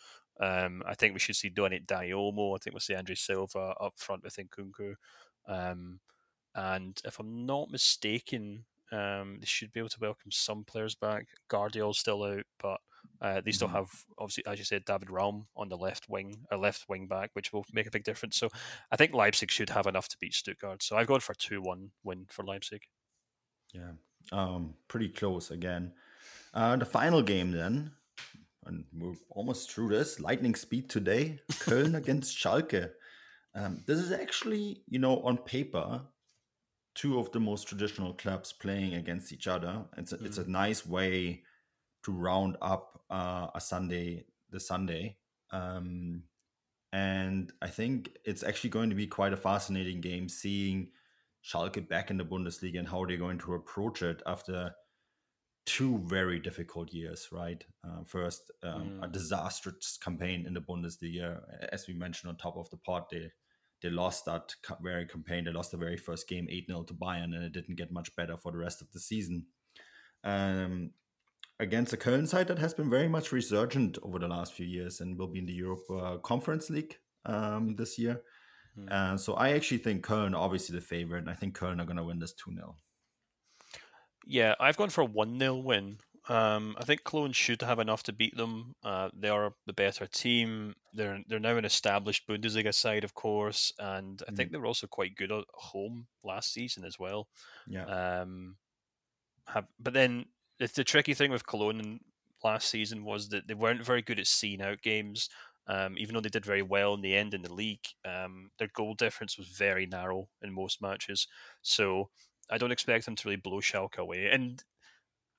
um, 0.40 0.82
I 0.86 0.94
think 0.94 1.12
we 1.12 1.20
should 1.20 1.36
see 1.36 1.50
Dani 1.50 1.86
Olmo. 1.86 2.54
I 2.54 2.58
think 2.58 2.72
we'll 2.72 2.80
see 2.80 2.94
Andre 2.94 3.14
Silva 3.14 3.74
up 3.80 3.94
front 3.96 4.24
with 4.24 4.36
Nkunku. 4.36 4.94
Um, 5.46 6.00
and 6.54 6.98
if 7.04 7.18
I'm 7.20 7.44
not 7.44 7.70
mistaken, 7.70 8.64
um, 8.90 9.36
they 9.38 9.46
should 9.46 9.72
be 9.72 9.80
able 9.80 9.90
to 9.90 10.00
welcome 10.00 10.30
some 10.30 10.64
players 10.64 10.94
back. 10.94 11.26
Gvardiol's 11.50 11.98
still 11.98 12.24
out, 12.24 12.44
but 12.58 12.80
uh, 13.20 13.42
they 13.42 13.52
still 13.52 13.68
mm-hmm. 13.68 13.76
have, 13.76 13.90
obviously, 14.18 14.44
as 14.46 14.58
you 14.58 14.64
said, 14.64 14.84
David 14.86 15.10
Raum 15.10 15.46
on 15.54 15.68
the 15.68 15.76
left 15.76 16.08
wing, 16.08 16.46
a 16.50 16.56
left 16.56 16.88
wing 16.88 17.06
back, 17.06 17.30
which 17.34 17.52
will 17.52 17.66
make 17.72 17.86
a 17.86 17.90
big 17.90 18.04
difference. 18.04 18.38
So 18.38 18.48
I 18.90 18.96
think 18.96 19.12
Leipzig 19.12 19.50
should 19.50 19.70
have 19.70 19.86
enough 19.86 20.08
to 20.08 20.16
beat 20.18 20.34
Stuttgart. 20.34 20.82
So 20.82 20.96
I've 20.96 21.06
gone 21.06 21.20
for 21.20 21.34
2 21.34 21.60
1 21.60 21.90
win 22.02 22.26
for 22.30 22.44
Leipzig. 22.44 22.82
Yeah, 23.74 23.92
um, 24.32 24.74
pretty 24.88 25.08
close 25.08 25.50
again. 25.50 25.92
Uh, 26.52 26.76
the 26.76 26.84
final 26.84 27.22
game 27.22 27.52
then 27.52 27.92
and 28.66 28.84
we're 28.96 29.14
almost 29.30 29.70
through 29.70 29.88
this 29.88 30.20
lightning 30.20 30.54
speed 30.54 30.88
today. 30.88 31.40
Köln 31.52 31.96
against 31.96 32.36
Schalke. 32.36 32.90
Um, 33.54 33.82
this 33.86 33.98
is 33.98 34.12
actually, 34.12 34.82
you 34.88 34.98
know, 34.98 35.20
on 35.22 35.38
paper, 35.38 36.02
two 36.94 37.18
of 37.18 37.32
the 37.32 37.40
most 37.40 37.66
traditional 37.66 38.14
clubs 38.14 38.52
playing 38.52 38.94
against 38.94 39.32
each 39.32 39.48
other. 39.48 39.84
It's 39.96 40.12
a, 40.12 40.18
mm. 40.18 40.26
it's 40.26 40.38
a 40.38 40.44
mm. 40.44 40.48
nice 40.48 40.86
way 40.86 41.42
to 42.04 42.12
round 42.12 42.56
up 42.62 43.02
uh, 43.10 43.48
a 43.54 43.60
Sunday, 43.60 44.24
the 44.50 44.60
Sunday. 44.60 45.16
Um, 45.50 46.22
and 46.92 47.52
I 47.60 47.68
think 47.68 48.10
it's 48.24 48.42
actually 48.42 48.70
going 48.70 48.90
to 48.90 48.96
be 48.96 49.06
quite 49.06 49.32
a 49.32 49.36
fascinating 49.36 50.00
game 50.00 50.28
seeing 50.28 50.88
Schalke 51.44 51.88
back 51.88 52.10
in 52.10 52.16
the 52.16 52.24
Bundesliga 52.24 52.78
and 52.78 52.88
how 52.88 53.04
they're 53.04 53.16
going 53.16 53.38
to 53.38 53.54
approach 53.54 54.02
it 54.02 54.22
after 54.26 54.72
two 55.66 55.98
very 56.04 56.38
difficult 56.38 56.92
years, 56.92 57.28
right? 57.32 57.64
Uh, 57.84 58.02
first, 58.04 58.50
um, 58.62 59.00
mm. 59.00 59.04
a 59.04 59.08
disastrous 59.08 59.98
campaign 60.02 60.44
in 60.46 60.54
the 60.54 60.60
Bundesliga, 60.60 61.40
as 61.72 61.86
we 61.86 61.94
mentioned 61.94 62.30
on 62.30 62.36
top 62.36 62.56
of 62.56 62.68
the 62.70 62.76
pod. 62.76 63.04
They 63.10 63.30
they 63.82 63.88
lost 63.88 64.26
that 64.26 64.54
very 64.82 65.06
campaign. 65.06 65.44
They 65.44 65.52
lost 65.52 65.70
the 65.70 65.78
very 65.78 65.96
first 65.96 66.28
game, 66.28 66.46
eight 66.50 66.66
0 66.66 66.82
to 66.84 66.94
Bayern, 66.94 67.34
and 67.34 67.44
it 67.44 67.52
didn't 67.52 67.76
get 67.76 67.90
much 67.90 68.14
better 68.14 68.36
for 68.36 68.52
the 68.52 68.58
rest 68.58 68.82
of 68.82 68.92
the 68.92 69.00
season. 69.00 69.46
Um, 70.22 70.90
against 71.58 71.92
a 71.92 71.96
Köln 71.96 72.26
side 72.28 72.48
that 72.48 72.58
has 72.58 72.74
been 72.74 72.90
very 72.90 73.08
much 73.08 73.32
resurgent 73.32 73.98
over 74.02 74.18
the 74.18 74.28
last 74.28 74.52
few 74.52 74.66
years 74.66 75.00
and 75.00 75.18
will 75.18 75.28
be 75.28 75.38
in 75.38 75.46
the 75.46 75.52
Europe 75.52 75.84
uh, 75.90 76.16
Conference 76.18 76.68
League 76.68 76.96
um, 77.24 77.76
this 77.76 77.98
year. 77.98 78.22
Mm. 78.88 78.92
Uh, 78.92 79.16
so 79.16 79.34
I 79.34 79.50
actually 79.50 79.78
think 79.78 80.04
Köln, 80.04 80.36
obviously 80.36 80.74
the 80.74 80.84
favorite, 80.84 81.20
and 81.20 81.30
I 81.30 81.34
think 81.34 81.58
Köln 81.58 81.80
are 81.80 81.84
going 81.84 81.96
to 81.96 82.04
win 82.04 82.18
this 82.18 82.32
2 82.32 82.54
0. 82.54 82.76
Yeah, 84.26 84.54
I've 84.60 84.76
gone 84.76 84.90
for 84.90 85.02
a 85.02 85.06
1 85.06 85.38
0 85.38 85.56
win. 85.56 85.98
Um, 86.28 86.76
I 86.78 86.84
think 86.84 87.02
Cologne 87.02 87.32
should 87.32 87.62
have 87.62 87.78
enough 87.78 88.02
to 88.04 88.12
beat 88.12 88.36
them. 88.36 88.74
Uh, 88.84 89.08
they 89.18 89.28
are 89.28 89.52
the 89.66 89.72
better 89.72 90.06
team. 90.06 90.74
They're 90.92 91.20
they're 91.26 91.40
now 91.40 91.56
an 91.56 91.64
established 91.64 92.28
Bundesliga 92.28 92.74
side, 92.74 93.04
of 93.04 93.14
course, 93.14 93.72
and 93.78 94.22
I 94.28 94.30
mm. 94.30 94.36
think 94.36 94.52
they 94.52 94.58
were 94.58 94.66
also 94.66 94.86
quite 94.86 95.16
good 95.16 95.32
at 95.32 95.44
home 95.54 96.06
last 96.22 96.52
season 96.52 96.84
as 96.84 96.98
well. 96.98 97.28
Yeah. 97.66 97.84
Um, 97.86 98.56
have, 99.46 99.66
but 99.80 99.94
then 99.94 100.26
it's 100.60 100.74
the 100.74 100.84
tricky 100.84 101.14
thing 101.14 101.30
with 101.30 101.46
Cologne 101.46 102.00
last 102.44 102.68
season 102.68 103.04
was 103.04 103.28
that 103.30 103.48
they 103.48 103.54
weren't 103.54 103.84
very 103.84 104.02
good 104.02 104.20
at 104.20 104.26
seeing 104.26 104.62
out 104.62 104.82
games. 104.82 105.28
Um, 105.66 105.96
even 105.98 106.14
though 106.14 106.20
they 106.20 106.28
did 106.28 106.44
very 106.44 106.62
well 106.62 106.94
in 106.94 107.00
the 107.00 107.14
end 107.14 107.32
in 107.32 107.42
the 107.42 107.52
league, 107.52 107.86
um, 108.04 108.50
their 108.58 108.68
goal 108.74 108.94
difference 108.94 109.38
was 109.38 109.48
very 109.48 109.86
narrow 109.86 110.28
in 110.42 110.52
most 110.52 110.82
matches. 110.82 111.28
So 111.62 112.10
I 112.50 112.58
don't 112.58 112.72
expect 112.72 113.04
them 113.04 113.16
to 113.16 113.28
really 113.28 113.36
blow 113.36 113.60
Schalke 113.60 113.98
away. 113.98 114.30
And 114.32 114.62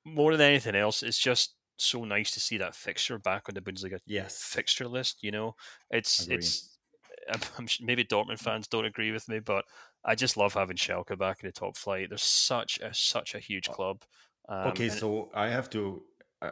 more 0.05 0.31
than 0.31 0.47
anything 0.47 0.75
else, 0.75 1.03
it's 1.03 1.17
just 1.17 1.55
so 1.77 2.05
nice 2.05 2.31
to 2.31 2.39
see 2.39 2.57
that 2.57 2.75
fixture 2.75 3.17
back 3.17 3.43
on 3.49 3.55
the 3.55 3.61
Bundesliga 3.61 3.99
yes. 4.05 4.41
fixture 4.41 4.87
list. 4.87 5.17
You 5.21 5.31
know, 5.31 5.55
it's 5.89 6.27
it's 6.27 6.77
I'm, 7.57 7.67
maybe 7.81 8.03
Dortmund 8.03 8.39
fans 8.39 8.67
don't 8.67 8.85
agree 8.85 9.11
with 9.11 9.27
me, 9.27 9.39
but 9.39 9.65
I 10.05 10.15
just 10.15 10.37
love 10.37 10.53
having 10.53 10.77
Schalke 10.77 11.17
back 11.17 11.43
in 11.43 11.47
the 11.47 11.51
top 11.51 11.77
flight. 11.77 12.09
They're 12.09 12.17
such 12.17 12.79
a 12.79 12.93
such 12.93 13.35
a 13.35 13.39
huge 13.39 13.67
club. 13.69 14.03
Um, 14.49 14.67
okay, 14.69 14.89
so 14.89 15.29
I 15.33 15.49
have 15.49 15.69
to. 15.71 16.01
Uh, 16.41 16.51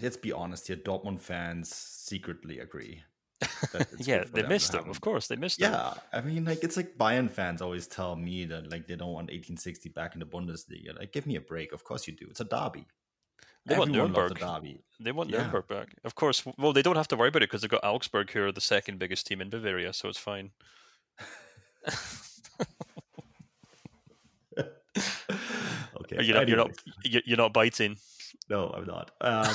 let's 0.00 0.16
be 0.16 0.32
honest 0.32 0.68
here. 0.68 0.76
Dortmund 0.76 1.20
fans 1.20 1.74
secretly 1.74 2.58
agree. 2.60 3.02
yeah, 3.98 4.24
they 4.32 4.42
missed 4.42 4.72
them. 4.72 4.90
Of 4.90 5.00
course, 5.00 5.28
they 5.28 5.36
missed 5.36 5.60
yeah, 5.60 5.70
them. 5.70 5.78
Yeah, 5.80 6.18
I 6.18 6.20
mean, 6.22 6.44
like 6.44 6.64
it's 6.64 6.76
like 6.76 6.98
Bayern 6.98 7.30
fans 7.30 7.62
always 7.62 7.86
tell 7.86 8.16
me 8.16 8.44
that 8.46 8.70
like 8.70 8.86
they 8.86 8.96
don't 8.96 9.12
want 9.12 9.30
1860 9.30 9.90
back 9.90 10.14
in 10.14 10.20
the 10.20 10.26
Bundesliga. 10.26 10.98
Like, 10.98 11.12
give 11.12 11.26
me 11.26 11.36
a 11.36 11.40
break. 11.40 11.72
Of 11.72 11.84
course 11.84 12.06
you 12.06 12.14
do. 12.14 12.26
It's 12.30 12.40
a 12.40 12.44
derby. 12.44 12.86
They 13.66 13.76
want 13.76 13.90
Everyone 13.90 14.12
loves 14.12 14.30
Nuremberg. 14.30 14.38
the 14.38 14.46
derby. 14.46 14.80
They 14.98 15.12
want 15.12 15.30
Yeah. 15.30 15.38
Nuremberg 15.38 15.68
back. 15.68 15.94
Of 16.04 16.14
course. 16.14 16.42
Well, 16.56 16.72
they 16.72 16.82
don't 16.82 16.96
have 16.96 17.08
to 17.08 17.16
worry 17.16 17.28
about 17.28 17.42
it 17.42 17.50
because 17.50 17.60
they've 17.62 17.70
got 17.70 17.84
Augsburg, 17.84 18.30
who 18.30 18.44
are 18.44 18.52
the 18.52 18.60
second 18.60 18.98
biggest 18.98 19.26
team 19.26 19.40
in 19.40 19.50
Bavaria, 19.50 19.92
so 19.92 20.08
it's 20.08 20.18
fine. 20.18 20.50
Okay. 26.00 26.16
you're 26.22 26.34
not, 26.34 26.48
you're 26.48 26.56
not, 26.56 26.70
you're 27.04 27.36
not 27.36 27.52
biting. 27.52 27.98
No, 28.50 28.68
I'm 28.70 28.86
not. 28.86 29.10
Um, 29.20 29.54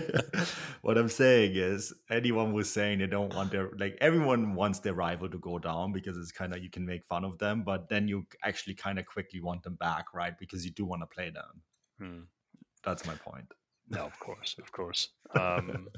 what 0.82 0.98
I'm 0.98 1.08
saying 1.08 1.52
is, 1.54 1.92
anyone 2.10 2.50
who's 2.52 2.68
saying 2.68 2.98
they 2.98 3.06
don't 3.06 3.32
want 3.34 3.52
their 3.52 3.70
like 3.78 3.96
everyone 4.00 4.54
wants 4.54 4.80
their 4.80 4.94
rival 4.94 5.28
to 5.28 5.38
go 5.38 5.58
down 5.58 5.92
because 5.92 6.16
it's 6.16 6.32
kind 6.32 6.54
of 6.54 6.62
you 6.62 6.70
can 6.70 6.84
make 6.84 7.04
fun 7.04 7.24
of 7.24 7.38
them, 7.38 7.62
but 7.62 7.88
then 7.88 8.08
you 8.08 8.26
actually 8.44 8.74
kind 8.74 8.98
of 8.98 9.06
quickly 9.06 9.40
want 9.40 9.62
them 9.62 9.76
back, 9.76 10.06
right? 10.14 10.36
Because 10.38 10.64
you 10.64 10.72
do 10.72 10.84
want 10.84 11.02
to 11.02 11.06
play 11.06 11.30
them. 11.30 11.62
Hmm. 12.00 12.20
That's 12.84 13.06
my 13.06 13.14
point. 13.14 13.46
No, 13.88 14.00
of 14.04 14.18
course, 14.18 14.56
of 14.58 14.72
course. 14.72 15.08
Um, 15.38 15.88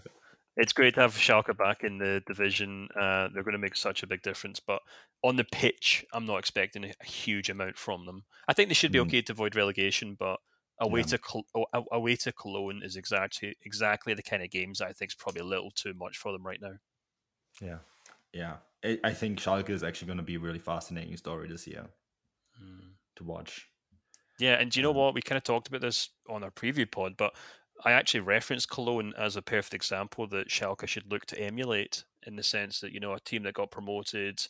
it's 0.56 0.72
great 0.74 0.94
to 0.94 1.00
have 1.00 1.14
Schalke 1.16 1.56
back 1.56 1.84
in 1.84 1.98
the 1.98 2.22
division. 2.26 2.88
Uh, 2.94 3.28
they're 3.32 3.42
going 3.42 3.52
to 3.52 3.58
make 3.58 3.76
such 3.76 4.02
a 4.02 4.06
big 4.06 4.22
difference, 4.22 4.60
but 4.60 4.82
on 5.22 5.36
the 5.36 5.44
pitch, 5.44 6.04
I'm 6.12 6.26
not 6.26 6.38
expecting 6.38 6.84
a, 6.84 6.92
a 7.00 7.06
huge 7.06 7.48
amount 7.48 7.78
from 7.78 8.04
them. 8.04 8.24
I 8.46 8.52
think 8.52 8.68
they 8.68 8.74
should 8.74 8.92
be 8.92 8.98
Mm. 8.98 9.06
okay 9.06 9.22
to 9.22 9.32
avoid 9.32 9.56
relegation, 9.56 10.16
but 10.18 10.40
away 10.78 11.00
Yeah. 11.00 11.06
to 11.06 11.18
Col- 11.18 11.46
oh, 11.54 11.66
a- 11.72 11.84
away 11.92 12.16
to 12.16 12.32
Cologne 12.32 12.82
is 12.82 12.96
exactly 12.96 13.56
exactly 13.62 14.14
the 14.14 14.22
kind 14.22 14.42
of 14.42 14.50
games 14.50 14.80
I 14.80 14.92
think 14.92 15.10
is 15.12 15.14
probably 15.14 15.40
a 15.40 15.44
little 15.44 15.70
too 15.70 15.94
much 15.94 16.18
for 16.18 16.32
them 16.32 16.46
right 16.46 16.60
now. 16.60 16.78
Yeah, 17.60 17.78
yeah. 18.32 18.56
I, 18.84 18.98
I 19.04 19.12
think 19.14 19.38
Schalke 19.38 19.70
is 19.70 19.82
actually 19.84 20.06
going 20.06 20.18
to 20.18 20.24
be 20.24 20.34
a 20.34 20.40
really 20.40 20.58
fascinating 20.58 21.16
story 21.16 21.48
this 21.48 21.66
year 21.66 21.86
to 23.16 23.24
watch. 23.24 23.68
Yeah, 24.38 24.54
and 24.54 24.70
do 24.70 24.80
you 24.80 24.82
know 24.82 24.90
Um, 24.90 24.96
what? 24.96 25.14
We 25.14 25.22
kind 25.22 25.36
of 25.36 25.44
talked 25.44 25.68
about 25.68 25.80
this 25.80 26.10
on 26.28 26.42
our 26.42 26.50
preview 26.50 26.90
pod, 26.90 27.16
but 27.16 27.34
I 27.84 27.92
actually 27.92 28.20
referenced 28.20 28.68
Cologne 28.68 29.12
as 29.16 29.36
a 29.36 29.42
perfect 29.42 29.74
example 29.74 30.26
that 30.28 30.48
Schalke 30.48 30.86
should 30.88 31.10
look 31.10 31.26
to 31.26 31.38
emulate 31.38 32.04
in 32.26 32.36
the 32.36 32.42
sense 32.42 32.80
that, 32.80 32.92
you 32.92 33.00
know, 33.00 33.12
a 33.12 33.20
team 33.20 33.44
that 33.44 33.54
got 33.54 33.70
promoted, 33.70 34.40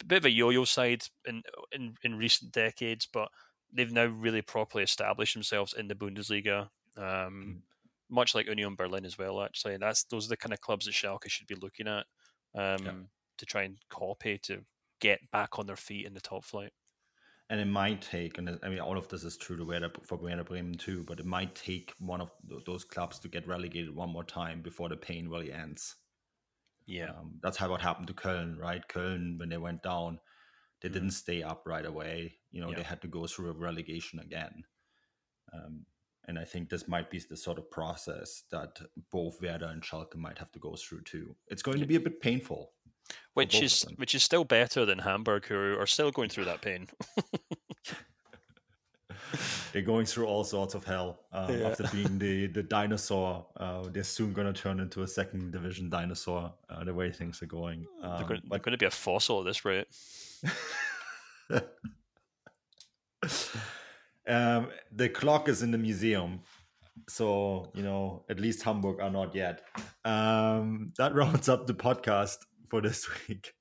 a 0.00 0.04
bit 0.04 0.18
of 0.18 0.24
a 0.26 0.30
yo-yo 0.30 0.64
side 0.64 1.04
in 1.26 1.42
in, 1.72 1.96
in 2.02 2.16
recent 2.16 2.52
decades, 2.52 3.06
but 3.10 3.30
they've 3.72 3.92
now 3.92 4.06
really 4.06 4.42
properly 4.42 4.84
established 4.84 5.34
themselves 5.34 5.74
in 5.74 5.88
the 5.88 5.94
Bundesliga. 5.94 6.68
Um, 6.96 7.62
much 8.08 8.34
like 8.34 8.46
Union 8.46 8.74
Berlin 8.74 9.04
as 9.04 9.18
well, 9.18 9.42
actually. 9.42 9.74
And 9.74 9.82
that's 9.82 10.04
those 10.04 10.26
are 10.26 10.30
the 10.30 10.36
kind 10.36 10.52
of 10.52 10.60
clubs 10.60 10.86
that 10.86 10.94
Schalke 10.94 11.28
should 11.28 11.46
be 11.46 11.56
looking 11.56 11.88
at 11.88 12.06
um, 12.54 13.08
to 13.38 13.46
try 13.46 13.62
and 13.62 13.76
copy 13.88 14.38
to 14.44 14.60
get 15.00 15.20
back 15.30 15.58
on 15.58 15.66
their 15.66 15.76
feet 15.76 16.06
in 16.06 16.14
the 16.14 16.20
top 16.20 16.44
flight. 16.44 16.72
And 17.48 17.60
it 17.60 17.66
might 17.66 18.02
take, 18.02 18.38
and 18.38 18.58
I 18.62 18.68
mean, 18.68 18.80
all 18.80 18.98
of 18.98 19.06
this 19.06 19.22
is 19.22 19.36
true 19.36 19.56
to 19.56 19.64
Werder, 19.64 19.90
for 20.02 20.18
Werder 20.18 20.42
Bremen 20.42 20.74
too, 20.74 21.04
but 21.06 21.20
it 21.20 21.26
might 21.26 21.54
take 21.54 21.94
one 22.00 22.20
of 22.20 22.32
those 22.66 22.84
clubs 22.84 23.20
to 23.20 23.28
get 23.28 23.46
relegated 23.46 23.94
one 23.94 24.10
more 24.10 24.24
time 24.24 24.62
before 24.62 24.88
the 24.88 24.96
pain 24.96 25.28
really 25.28 25.52
ends. 25.52 25.94
Yeah. 26.86 27.10
Um, 27.10 27.38
that's 27.42 27.56
how 27.56 27.70
what 27.70 27.80
happened 27.80 28.08
to 28.08 28.14
Köln, 28.14 28.58
right? 28.58 28.82
Köln, 28.88 29.38
when 29.38 29.48
they 29.48 29.58
went 29.58 29.82
down, 29.82 30.18
they 30.82 30.88
didn't 30.88 31.12
stay 31.12 31.42
up 31.42 31.62
right 31.66 31.86
away. 31.86 32.38
You 32.50 32.60
know, 32.60 32.70
Yeah. 32.70 32.76
they 32.76 32.82
had 32.82 33.00
to 33.02 33.08
go 33.08 33.26
through 33.26 33.50
a 33.50 33.52
relegation 33.52 34.18
again. 34.20 34.64
Um, 35.52 35.86
and 36.28 36.38
I 36.38 36.44
think 36.44 36.68
this 36.68 36.88
might 36.88 37.10
be 37.10 37.18
the 37.20 37.36
sort 37.36 37.58
of 37.58 37.70
process 37.70 38.42
that 38.50 38.80
both 39.12 39.40
Werder 39.40 39.66
and 39.66 39.82
Schalke 39.82 40.16
might 40.16 40.38
have 40.38 40.50
to 40.52 40.58
go 40.58 40.74
through 40.76 41.02
too. 41.02 41.36
It's 41.46 41.62
going 41.62 41.78
to 41.80 41.86
be 41.86 41.96
a 41.96 42.00
bit 42.00 42.20
painful. 42.20 42.72
which 43.34 43.62
is 43.62 43.82
which 43.96 44.14
is 44.16 44.24
still 44.24 44.44
better 44.44 44.84
than 44.84 44.98
Hamburg, 44.98 45.46
who 45.46 45.78
are 45.78 45.86
still 45.86 46.10
going 46.10 46.28
through 46.28 46.46
that 46.46 46.60
pain. 46.62 46.88
They're 49.72 49.82
going 49.82 50.06
through 50.06 50.26
all 50.26 50.44
sorts 50.44 50.74
of 50.74 50.84
hell 50.84 51.20
um, 51.32 51.50
Yeah. 51.50 51.68
after 51.68 51.84
being 51.92 52.18
the 52.18 52.46
the 52.58 52.62
dinosaur. 52.62 53.46
Uh, 53.56 53.88
they're 53.92 54.04
soon 54.04 54.32
going 54.32 54.52
to 54.52 54.58
turn 54.58 54.80
into 54.80 55.02
a 55.02 55.08
second 55.08 55.52
division 55.52 55.90
dinosaur. 55.90 56.52
Uh, 56.70 56.84
the 56.84 56.94
way 56.94 57.10
things 57.10 57.42
are 57.42 57.46
going, 57.46 57.86
they're, 58.00 58.10
um, 58.10 58.26
going, 58.26 58.42
they're 58.48 58.58
going 58.60 58.72
to 58.72 58.78
be 58.78 58.86
a 58.86 58.90
fossil 58.90 59.40
at 59.40 59.46
this 59.46 59.64
rate. 59.64 59.88
um, 64.28 64.68
the 64.92 65.08
clock 65.08 65.48
is 65.48 65.62
in 65.62 65.70
the 65.70 65.78
museum, 65.78 66.40
so 67.08 67.70
you 67.74 67.82
know 67.82 68.24
at 68.28 68.40
least 68.40 68.62
Hamburg 68.62 69.00
are 69.00 69.10
not 69.10 69.34
yet. 69.34 69.62
Um, 70.04 70.92
that 70.98 71.14
rounds 71.14 71.48
up 71.48 71.66
the 71.66 71.74
podcast 71.74 72.38
for 72.68 72.80
this 72.80 73.08
week. 73.28 73.54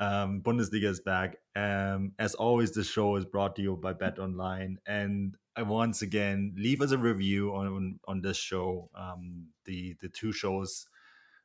Um, 0.00 0.42
Bundesliga 0.42 0.84
is 0.84 1.00
back. 1.00 1.36
Um, 1.56 2.12
as 2.18 2.34
always, 2.34 2.72
the 2.72 2.84
show 2.84 3.16
is 3.16 3.24
brought 3.24 3.56
to 3.56 3.62
you 3.62 3.76
by 3.76 3.92
Bet 3.92 4.18
Online, 4.18 4.78
and 4.86 5.36
once 5.58 6.02
again 6.02 6.54
leave 6.56 6.80
us 6.80 6.92
a 6.92 6.98
review 6.98 7.54
on 7.54 7.98
on 8.06 8.20
this 8.20 8.36
show. 8.36 8.90
Um, 8.94 9.48
the 9.64 9.96
the 10.00 10.08
two 10.08 10.32
shows 10.32 10.86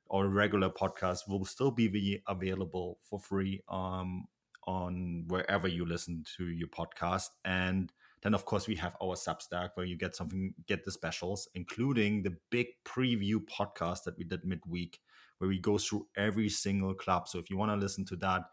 or 0.05 0.27
regular 0.27 0.69
podcast 0.69 1.27
will 1.27 1.45
still 1.45 1.71
be 1.71 2.21
available 2.27 2.99
for 3.01 3.19
free 3.19 3.63
um, 3.67 4.25
on 4.67 5.25
wherever 5.27 5.67
you 5.67 5.85
listen 5.85 6.23
to 6.37 6.45
your 6.45 6.67
podcast. 6.67 7.29
And 7.45 7.91
then, 8.21 8.33
of 8.33 8.45
course, 8.45 8.67
we 8.67 8.75
have 8.75 8.95
our 9.01 9.15
Substack 9.15 9.71
where 9.73 9.85
you 9.85 9.97
get 9.97 10.15
something, 10.15 10.53
get 10.67 10.85
the 10.85 10.91
specials, 10.91 11.49
including 11.55 12.21
the 12.23 12.35
big 12.51 12.67
preview 12.85 13.37
podcast 13.37 14.03
that 14.03 14.17
we 14.17 14.23
did 14.23 14.45
midweek, 14.45 14.99
where 15.43 15.49
we 15.49 15.59
go 15.59 15.77
through 15.77 16.07
every 16.15 16.47
single 16.47 16.93
club. 16.93 17.27
So 17.27 17.37
if 17.37 17.49
you 17.49 17.57
want 17.57 17.69
to 17.69 17.75
listen 17.75 18.05
to 18.05 18.15
that, 18.15 18.43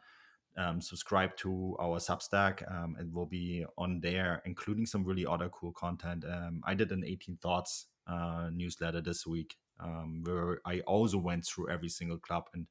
um, 0.57 0.81
subscribe 0.81 1.37
to 1.37 1.77
our 1.79 2.01
Substack. 2.01 2.69
Um, 2.69 2.97
it 2.99 3.07
will 3.13 3.27
be 3.27 3.65
on 3.79 4.01
there, 4.01 4.43
including 4.45 4.87
some 4.87 5.05
really 5.05 5.25
other 5.25 5.49
cool 5.51 5.71
content. 5.71 6.25
Um, 6.29 6.63
I 6.65 6.75
did 6.75 6.91
an 6.91 7.05
18 7.07 7.37
Thoughts 7.37 7.87
uh, 8.09 8.51
newsletter 8.53 9.01
this 9.01 9.25
week 9.25 9.57
um, 9.79 10.25
where 10.25 10.61
I 10.67 10.81
also 10.81 11.19
went 11.19 11.47
through 11.47 11.71
every 11.71 11.89
single 11.89 12.19
club 12.19 12.49
and 12.55 12.67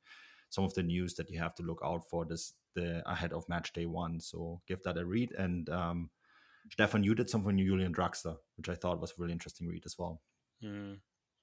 some 0.50 0.66
of 0.66 0.74
the 0.74 0.84
news 0.84 1.14
that 1.14 1.30
you 1.30 1.40
have 1.40 1.56
to 1.56 1.64
look 1.64 1.80
out 1.82 2.04
for 2.10 2.26
this 2.26 2.56
the 2.76 3.10
ahead 3.10 3.32
of 3.32 3.48
match 3.48 3.72
day 3.72 3.86
one. 3.86 4.20
So 4.20 4.60
give 4.68 4.84
that 4.84 4.98
a 4.98 5.06
read. 5.06 5.32
And 5.32 5.70
um, 5.70 6.10
Stefan, 6.74 7.06
you 7.06 7.16
did 7.16 7.30
something 7.30 7.56
new 7.56 7.66
Julian 7.66 7.94
Draxler, 7.94 8.36
which 8.58 8.68
I 8.68 8.76
thought 8.76 9.00
was 9.00 9.12
a 9.12 9.14
really 9.18 9.32
interesting 9.32 9.70
read 9.70 9.86
as 9.86 9.98
well. 9.98 10.20
Mm. 10.62 10.98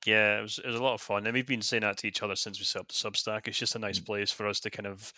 Yeah, 0.06 0.38
it 0.38 0.42
was 0.42 0.58
it 0.58 0.66
was 0.66 0.76
a 0.76 0.82
lot 0.82 0.94
of 0.94 1.00
fun, 1.00 1.26
and 1.26 1.34
we've 1.34 1.46
been 1.46 1.62
saying 1.62 1.82
that 1.82 1.98
to 1.98 2.06
each 2.08 2.22
other 2.22 2.36
since 2.36 2.58
we 2.58 2.64
set 2.64 2.80
up 2.80 2.88
the 2.88 2.94
Substack. 2.94 3.48
It's 3.48 3.58
just 3.58 3.74
a 3.74 3.78
nice 3.78 3.98
place 3.98 4.30
for 4.30 4.46
us 4.46 4.60
to 4.60 4.70
kind 4.70 4.86
of 4.86 5.12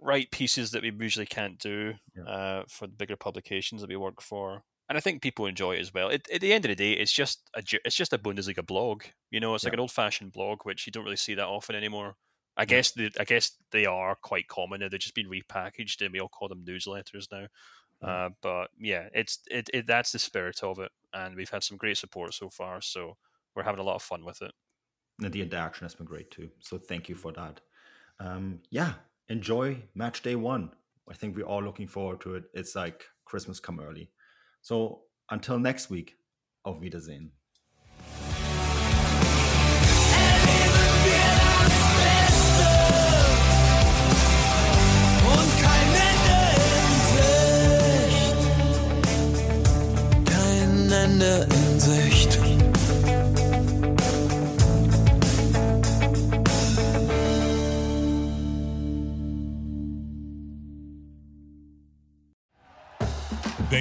write 0.00 0.30
pieces 0.32 0.72
that 0.72 0.82
we 0.82 0.90
usually 0.90 1.26
can't 1.26 1.58
do 1.58 1.94
Yeah. 2.16 2.26
uh, 2.26 2.64
for 2.68 2.86
the 2.88 2.94
bigger 2.94 3.16
publications 3.16 3.80
that 3.80 3.88
we 3.90 3.96
work 3.96 4.20
for, 4.20 4.64
and 4.88 4.98
I 4.98 5.00
think 5.00 5.22
people 5.22 5.46
enjoy 5.46 5.76
it 5.76 5.80
as 5.80 5.94
well. 5.94 6.08
It, 6.08 6.28
at 6.32 6.40
the 6.40 6.52
end 6.52 6.64
of 6.64 6.70
the 6.70 6.74
day, 6.76 6.92
it's 6.94 7.12
just 7.12 7.48
a 7.54 7.62
it's 7.84 7.96
just 7.96 8.12
a 8.12 8.18
Bundesliga 8.18 8.66
blog. 8.66 9.04
You 9.30 9.40
know, 9.40 9.54
it's 9.54 9.64
like 9.64 9.74
an 9.74 9.80
old 9.80 9.92
fashioned 9.92 10.32
blog, 10.32 10.64
which 10.64 10.86
you 10.86 10.92
don't 10.92 11.04
really 11.04 11.16
see 11.16 11.34
that 11.34 11.46
often 11.46 11.76
anymore. 11.76 12.16
I 12.56 12.66
guess 12.66 12.90
they, 12.92 13.10
I 13.18 13.24
guess 13.24 13.52
they 13.70 13.86
are 13.86 14.14
quite 14.16 14.48
common 14.48 14.80
now. 14.80 14.88
They've 14.88 15.00
just 15.00 15.14
been 15.14 15.30
repackaged, 15.30 16.02
and 16.02 16.12
we 16.12 16.20
all 16.20 16.28
call 16.28 16.48
them 16.48 16.64
newsletters 16.64 17.30
now. 17.32 17.46
Uh, 18.02 18.30
but 18.42 18.70
yeah, 18.78 19.08
it's 19.14 19.38
it, 19.50 19.70
it 19.72 19.86
that's 19.86 20.12
the 20.12 20.18
spirit 20.18 20.62
of 20.64 20.78
it, 20.80 20.90
and 21.12 21.36
we've 21.36 21.50
had 21.50 21.62
some 21.62 21.76
great 21.78 21.96
support 21.98 22.34
so 22.34 22.50
far. 22.50 22.80
So 22.80 23.16
we're 23.54 23.62
having 23.62 23.80
a 23.80 23.84
lot 23.84 23.96
of 23.96 24.02
fun 24.02 24.24
with 24.24 24.40
it. 24.42 24.52
And 25.20 25.32
the 25.32 25.42
interaction 25.42 25.84
has 25.84 25.94
been 25.94 26.06
great 26.06 26.30
too. 26.30 26.50
So 26.60 26.78
thank 26.78 27.08
you 27.08 27.14
for 27.14 27.32
that. 27.32 27.60
Um, 28.18 28.60
yeah, 28.70 28.94
enjoy 29.28 29.82
match 29.94 30.22
day 30.22 30.36
one. 30.36 30.70
I 31.10 31.14
think 31.14 31.36
we're 31.36 31.46
all 31.46 31.62
looking 31.62 31.88
forward 31.88 32.20
to 32.22 32.36
it. 32.36 32.44
It's 32.54 32.74
like 32.74 33.04
Christmas 33.24 33.60
come 33.60 33.80
early. 33.80 34.10
So 34.62 35.02
until 35.30 35.58
next 35.58 35.90
week, 35.90 36.16
auf 36.64 36.80
Wiedersehen. 36.80 37.32